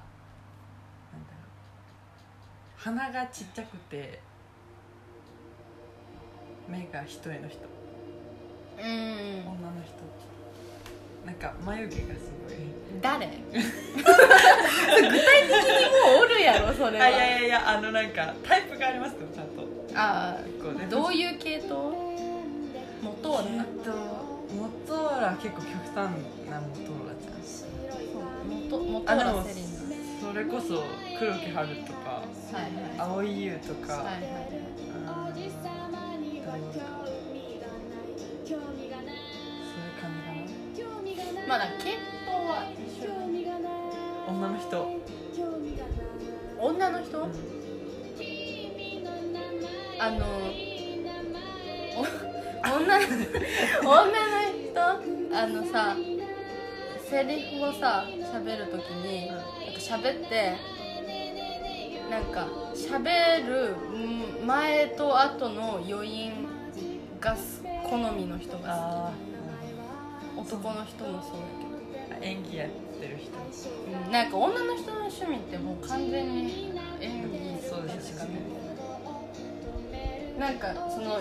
[1.43, 4.19] う鼻がちっちゃくて
[6.67, 7.59] 目が一重の人。
[8.79, 9.93] うん、うん、女の人
[11.25, 12.55] なんか眉毛がすごい。
[13.01, 13.27] 誰？
[13.53, 13.63] 具体的
[15.09, 17.05] にもうおるやろそれは。
[17.05, 19.67] あいやいやいやあのなんかタイプがありますよちゃんと。
[19.95, 20.85] あこうね。
[20.85, 21.93] あどういう系統？
[23.01, 23.41] 元は？
[23.43, 23.91] なえっと
[24.51, 28.49] モトーラ結構極端なモトーラちゃん。
[28.49, 29.67] 元元あでもはセリナ。
[30.21, 30.83] それこそ
[31.19, 32.25] 黒木華とかは
[32.59, 33.09] いはい。
[33.09, 35.31] 蒼井優とか、はいはいうん
[41.51, 43.11] まだ系統は一緒
[44.25, 44.87] 女の人、
[46.57, 47.31] 女の人、うん
[49.99, 50.25] あの
[51.97, 52.05] お
[52.73, 53.03] 女の
[53.83, 55.35] 女の人？
[55.35, 55.97] あのさ
[57.09, 59.43] セリフをさ喋るときになんか
[59.77, 60.55] 喋って
[62.09, 66.47] なんか喋るん前と後の余韻
[67.19, 69.30] がす好みの人があ好き
[70.41, 72.21] 男の人もそうだけど。
[72.21, 72.69] あ演技やっ
[72.99, 73.31] てる人。
[73.37, 78.39] うんなんか女の人の趣味ってもう完全に演技そうですよね。
[80.39, 81.19] なんかその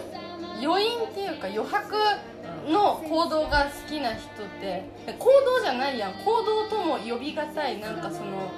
[0.63, 1.95] 余韻っていうか余白
[2.69, 4.85] の行動が好きな人って
[5.19, 6.13] 行動じゃないやん。
[6.25, 8.51] 行動とも呼びがたいなんかその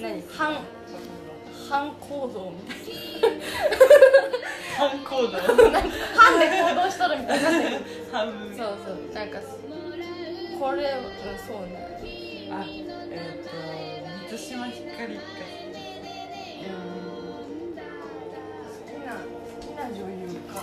[0.00, 0.22] 何？
[0.28, 0.58] 反
[1.68, 2.78] 反行動みたい
[4.76, 5.38] 反行動。
[6.16, 7.50] 反で行動しとるみたいにな
[8.10, 9.38] そうそうなんか
[10.58, 11.72] これうんそうね
[12.50, 13.50] あえっ、と
[14.30, 15.26] 水島ひかりが好
[18.86, 19.20] きな好
[19.60, 20.54] きな女優か。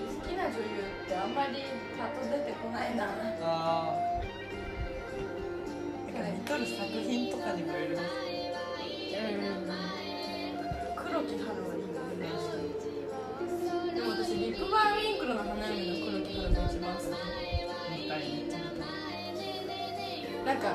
[0.00, 0.62] 好きな女優
[1.04, 1.52] ってあんまり
[1.98, 3.04] パッと出てこないな。
[3.42, 6.14] あー。
[6.14, 8.08] なんか似とる作品とかにもよります
[10.96, 11.86] 黒木華はいいよ
[12.18, 12.59] ね
[14.00, 20.40] でも私リップバーウィンクルの花嫁の黒木華が一番好みたいめっちゃ似とるき。
[20.46, 20.72] なんか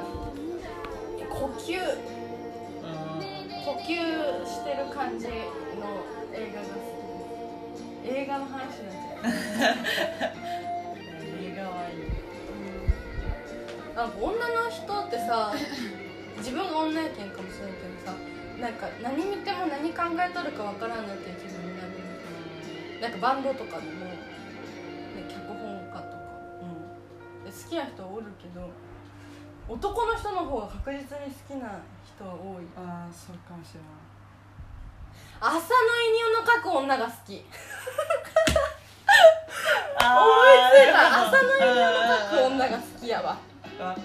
[1.27, 1.73] 呼吸
[3.65, 3.89] 呼吸
[4.45, 5.33] してる感じの
[6.33, 7.01] 映画が好き
[8.05, 9.33] です映画の話になっちゃう
[11.41, 12.05] 映画はいい
[13.95, 15.51] なんか女の人ってさ
[16.37, 18.13] 自分が女やけんかもしれんけどさ
[18.61, 21.44] なんか何見ても何考えとるかわからんなっていう
[23.01, 24.17] なんかバンドとかでも、ね、
[25.27, 25.57] 脚本
[25.91, 26.23] 家とか、
[27.45, 28.69] で好きな人はおるけど
[29.67, 31.09] 男の人の方が確実に好
[31.47, 32.65] きな人は多い。
[32.77, 33.89] ああそうかもしれない。
[35.41, 37.45] 浅野いにおの描く女が好き。
[39.97, 40.97] あ思いついた？
[41.27, 43.37] 浅野いにおの描く女が好きやわ。
[43.79, 43.95] あ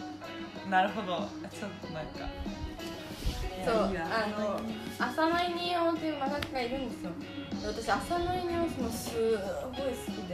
[0.69, 1.29] なるほど。
[1.51, 2.27] ちょっとなんか
[3.65, 4.61] そうあの
[4.99, 7.11] 浅野いにおっていう漫画家がいるんですよ。
[7.61, 10.33] で私浅野いにおもすごい好きで。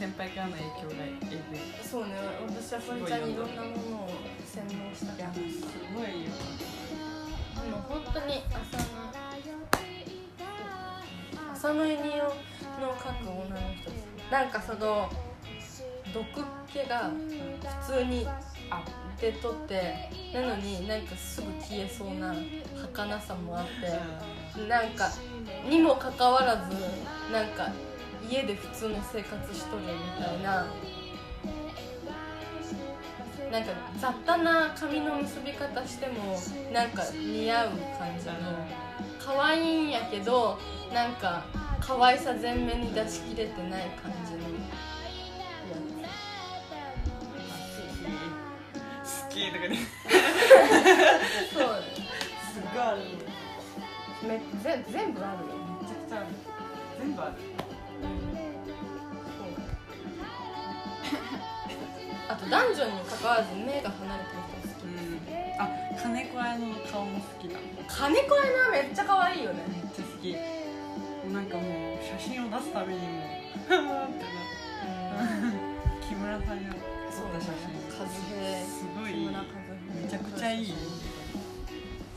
[0.00, 1.60] 先輩からの影響がえぐい。
[1.84, 2.14] そうね
[2.48, 4.08] 私はそれちゃんにいろんなものを
[4.46, 5.40] 洗脳したからす
[5.94, 6.30] ごいよ。
[7.60, 8.82] でも本当に浅野
[11.52, 12.00] 浅野いにお
[12.80, 14.32] の描く女の人です。
[14.32, 15.10] なんかその
[16.14, 16.24] 毒
[16.72, 17.10] 気が
[17.84, 18.26] 普通に
[19.20, 22.34] 出とってなのになんかすぐ消えそうな
[22.94, 25.10] 儚さもあってなんか
[25.68, 27.70] にもかかわらずなんか
[28.28, 30.66] 家で普通の生活しとるみたいな
[33.50, 36.38] なんか雑多な髪の結び方しても
[36.72, 37.68] なんか似合う
[37.98, 38.32] 感じの
[39.18, 40.56] 可愛いんやけど
[40.94, 41.44] なんか
[41.80, 44.39] 可愛さ全面に出し切れてない感じ
[49.30, 49.78] きとかね
[50.08, 51.82] つそう。
[52.52, 52.82] すごい。
[52.82, 52.98] ある
[54.22, 55.54] めめぜ全部あるよ。
[55.86, 56.26] ちゃくちゃある。
[56.98, 57.32] 全部ある。
[62.28, 65.18] あと男女に関わらず目が離れてる人好うん。
[65.58, 65.68] あ
[66.00, 67.58] 金子屋の顔も好きだ。
[67.58, 69.62] き金子屋のめっちゃ可愛いよね。
[69.68, 70.32] めっちゃ好き。
[70.32, 70.38] も
[71.30, 73.06] うなんかもう写真を出すたびにも
[73.68, 73.86] うってな
[76.00, 78.16] 綺 木村さんが撮った写真和平
[78.64, 79.12] すごい。
[79.12, 79.52] 木村和平
[80.00, 80.72] めちゃくちゃいい。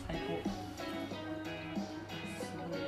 [0.07, 0.39] 最高。
[2.39, 2.79] すごい。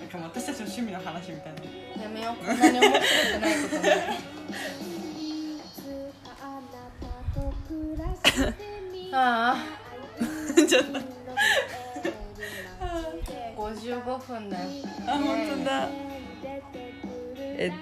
[0.00, 2.02] なんか私たちの趣味の話みたいな。
[2.02, 2.36] やめよう。
[2.42, 4.36] こんなに面白くないことない。
[9.12, 9.64] ああ
[10.66, 10.98] ちょっと。
[13.56, 14.64] 55分だよ。
[15.06, 15.24] あ本
[15.58, 15.88] 当だ。
[17.38, 17.70] え。
[17.70, 17.74] ど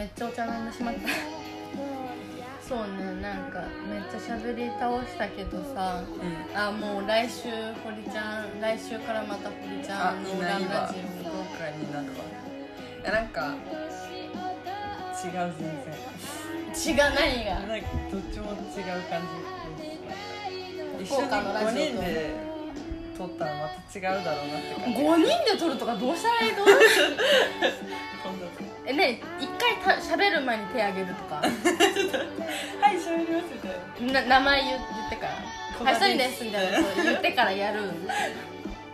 [0.00, 1.00] めっちゃお茶飲んでしまった。
[2.66, 6.56] そうねなんかめっちゃ喋り倒したけどさうん。
[6.56, 7.50] あもう来週
[7.84, 10.70] 堀ちゃん来週からまた堀ちゃあんのラジ非
[11.28, 13.54] 公開になるわなんか
[15.22, 15.92] 違う全然。
[16.70, 18.56] オ血が何がなんかどっちも違う
[19.10, 19.20] 感
[20.96, 21.04] じ。
[21.04, 21.68] 一緒に福岡のラジオ。
[21.68, 22.32] と5人で
[23.18, 24.98] 撮ったらまた違うだろうなって感じ。
[24.98, 26.64] 5人で撮るとかどうしたらいいの？
[26.64, 26.70] こ
[28.30, 28.46] んな
[28.90, 31.36] えね一回た喋る前に手挙げるとか。
[31.46, 34.20] はい喋りますみたいな。
[34.22, 35.32] な名前言言ってから
[35.78, 36.38] 「小はい田で一人です。
[36.38, 36.78] す」みたいな。
[36.78, 37.82] こと言ってからやる。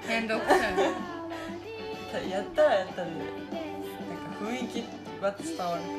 [0.06, 2.30] めんどくさい。
[2.30, 3.24] やったらやったでなんか
[4.40, 4.84] 雰囲気
[5.22, 5.96] は伝わるかも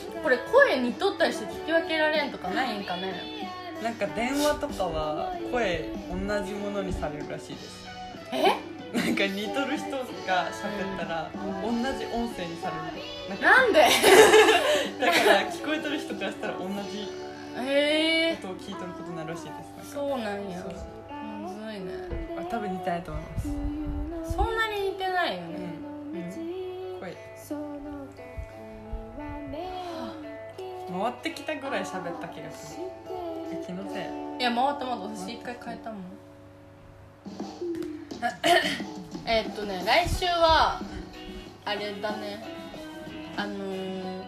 [0.00, 3.02] しれこれ声似とったりして聞き分けられんとかないんかね。
[3.02, 7.86] ないなんか電話とかは声同じものにされるらしいです。
[8.32, 8.79] え？
[8.92, 9.90] なんか似とる人
[10.26, 11.30] が喋ったら
[11.62, 12.74] 同じ音声にされ
[13.34, 13.86] るなんで？
[14.98, 17.08] だから聞こえとる人からしたら同じ
[17.56, 18.36] え。
[18.36, 19.50] え音を聞いとることになるらしいで
[19.84, 19.92] す。
[19.92, 20.64] そうなんや。
[21.40, 21.92] むずいね。
[22.38, 23.48] あ多分似てないと思います。
[24.36, 25.74] そんなに似てないよね、
[26.14, 26.20] うん。
[27.00, 27.16] 声
[30.92, 32.82] 回ってきたぐらい喋った気がする。
[33.52, 34.02] え気のせい？
[34.40, 35.02] いや回ったまだ。
[35.02, 36.00] 私一回変えたもん
[39.26, 40.80] えっとね来週は
[41.64, 42.44] あれだね。
[43.36, 44.24] あのー、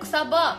[0.00, 0.58] 草場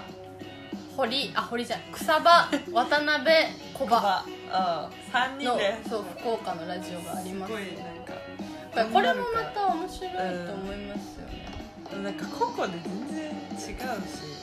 [0.96, 3.36] 堀あ堀じゃん草場渡辺
[3.74, 7.54] 小場ああ3人のでそう福岡のラジオがあります。
[7.54, 8.14] すごいなんか。
[8.94, 12.04] これもまた面白いと思いますよね。
[12.04, 14.38] なんか個々で全然違うし。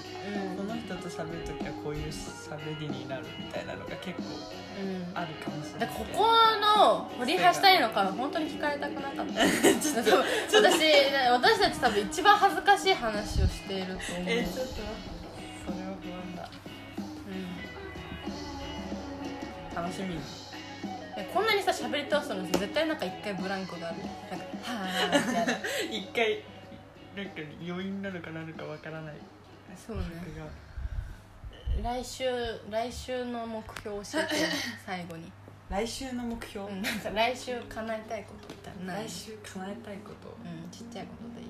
[0.59, 5.89] うん人と喋る時はこういう喋りになるみたいなのが結構うんあるかもしれない。
[5.89, 6.27] でここ
[6.61, 9.41] の掘り葉したいのか本当に聞かれたくなかった。
[9.81, 10.85] ちょっと私
[11.31, 14.75] 私たち多分一番恥ずかしい話をしていると思う、えちょっと。
[14.75, 16.51] それは不安だ。
[19.75, 20.15] 楽しみ。
[20.15, 20.21] に
[21.17, 23.99] でこんなにさ喋り倒すのに絶対なんか一回ブランクがある。
[23.99, 25.53] なんか「はあ」みたいな。
[25.91, 26.43] 一回
[27.17, 27.33] なんか
[27.67, 29.15] 余韻なのかなのかわからない。
[29.87, 30.03] そうね
[31.83, 32.25] 来週
[32.71, 34.35] 来週の目標を教えて。
[34.87, 35.31] 最後に、
[35.69, 38.95] 来週の目標、うん、なんか来週叶えたいことみたいな。
[39.03, 40.29] 来週叶えたいこと。
[40.45, 41.49] うんちっちゃいことでいい。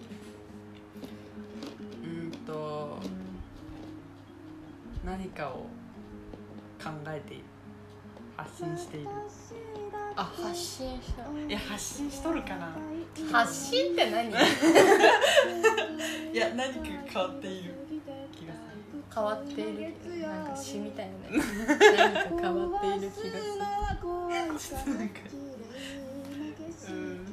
[2.03, 2.99] うーんと
[5.05, 5.67] 何かを
[6.83, 7.45] 考えている
[8.37, 9.09] 発信している？
[10.17, 11.23] あ発信した。
[11.49, 12.75] いや発信しとるかな。
[13.33, 14.29] 発信って何？
[16.33, 17.75] いや何か変わっている
[19.15, 21.45] 変わっているなんか詩みたいなね
[21.97, 23.13] 何か変わっている気が
[24.59, 24.91] する
[26.91, 27.27] うん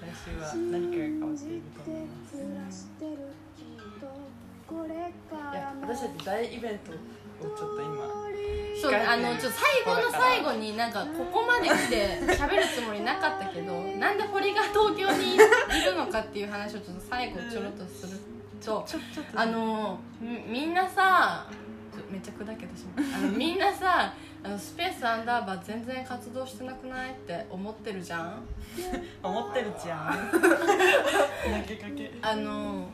[0.00, 2.88] 来週は何かが変わっていると思います。
[5.32, 6.94] いや私たち大イベントを
[7.56, 7.96] ちょっと今
[8.80, 15.46] そうあのちょっと最後の最後になんかここまで来て喋るつもりなかったけどなんで堀が東京にいる
[15.96, 18.18] のかっていう話をちょっと最後ちょろっとする
[18.64, 21.46] とちょちょっとあのみみんなさ
[22.10, 24.12] めっちゃ砕けてしまう あのみんなさ
[24.44, 28.42] あのスペースアンダーバー全然活動してなくないって思ってるじゃん？
[29.22, 30.08] 思ってるじゃん。
[32.22, 32.88] あの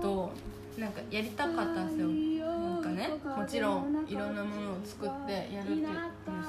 [0.00, 0.32] と
[0.78, 2.08] なんかやりたかったんですよ。
[2.08, 5.86] なんかねもちろんいろんなものを作ってやるっていう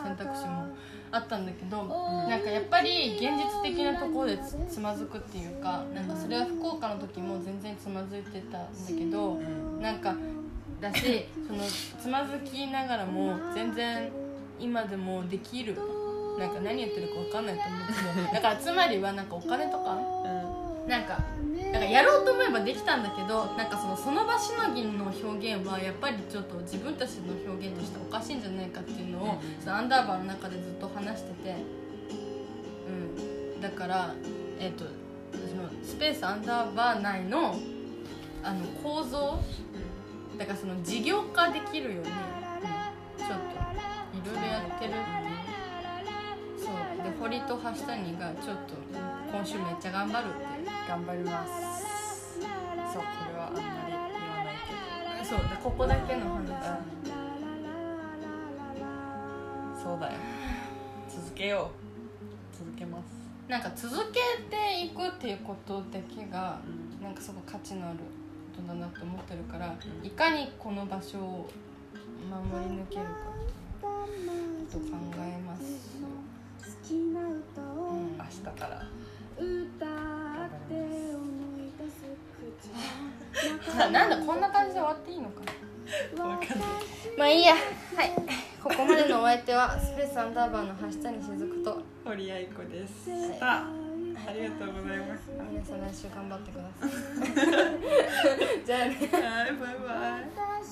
[0.03, 0.67] 選択肢も
[1.12, 9.82] あったんだけど、なんかやっぱり現実的なところでつつまずくっていうかなんかそれは福岡の時も全然つまずいてたんだけど、うん。
[9.82, 10.16] なんか
[10.82, 11.64] だしその
[12.01, 14.10] つまずきながらも全然
[14.60, 15.78] 今でもできる。
[16.38, 19.97] なんか何言ってるか分かんないと思うけどだからつまりはなんかお金とか
[20.88, 21.19] なんか
[21.71, 29.61] なんかやろうと思えばできたんだけどなんかそのその場しのぎの表現はやっぱりちょっと自分たちの表現としておかしいんじゃないかっていうのを、うん。
[29.61, 31.55] そのアンダーバーの中でずっと話してて、
[33.55, 34.13] うん、だから、
[34.59, 34.86] えっと
[35.31, 37.55] そのスペースアンダーバー内の
[38.43, 39.39] あの構造
[40.38, 42.11] だからその事業化できるようん、ちょ
[43.25, 45.24] っといろいろやってる
[47.06, 48.74] で堀と橋谷がちょっと
[49.32, 50.45] 今週めっちゃ頑張るって。
[50.89, 51.51] 頑張ります。
[52.39, 54.56] そうこれはあんまり言わない
[55.20, 56.47] けそうだここだけの話。
[56.47, 56.53] ど
[59.84, 60.14] そうだよ。
[61.08, 61.70] 続けよ
[62.53, 62.58] う。
[62.58, 63.03] 続けます。
[63.47, 66.60] なんか続けていくっていうことだけが
[67.03, 68.03] なんかすごい価値のあるこ
[68.64, 71.47] とだなと思ってるからいかにこの場所を
[72.28, 73.12] 守り抜けるか
[73.82, 74.86] と考
[75.20, 76.01] えます
[76.93, 77.01] 明
[78.29, 78.83] 日から。
[79.38, 85.41] 頑張りますな なんだこんな感じで終わっていいのか。
[86.15, 86.57] なわかんない
[87.17, 87.53] まあいいや。
[87.53, 87.59] は
[88.03, 88.11] い。
[88.63, 91.81] ここまでのお相手はスペースアンダーバーの橋谷しずくと。
[92.03, 93.63] 堀愛子でした。
[93.63, 93.67] あ
[94.33, 95.31] りがとうございます。
[95.51, 96.89] 皆さん来週頑張ってください。
[98.65, 98.95] じゃあね。
[98.95, 100.65] はいバイバイ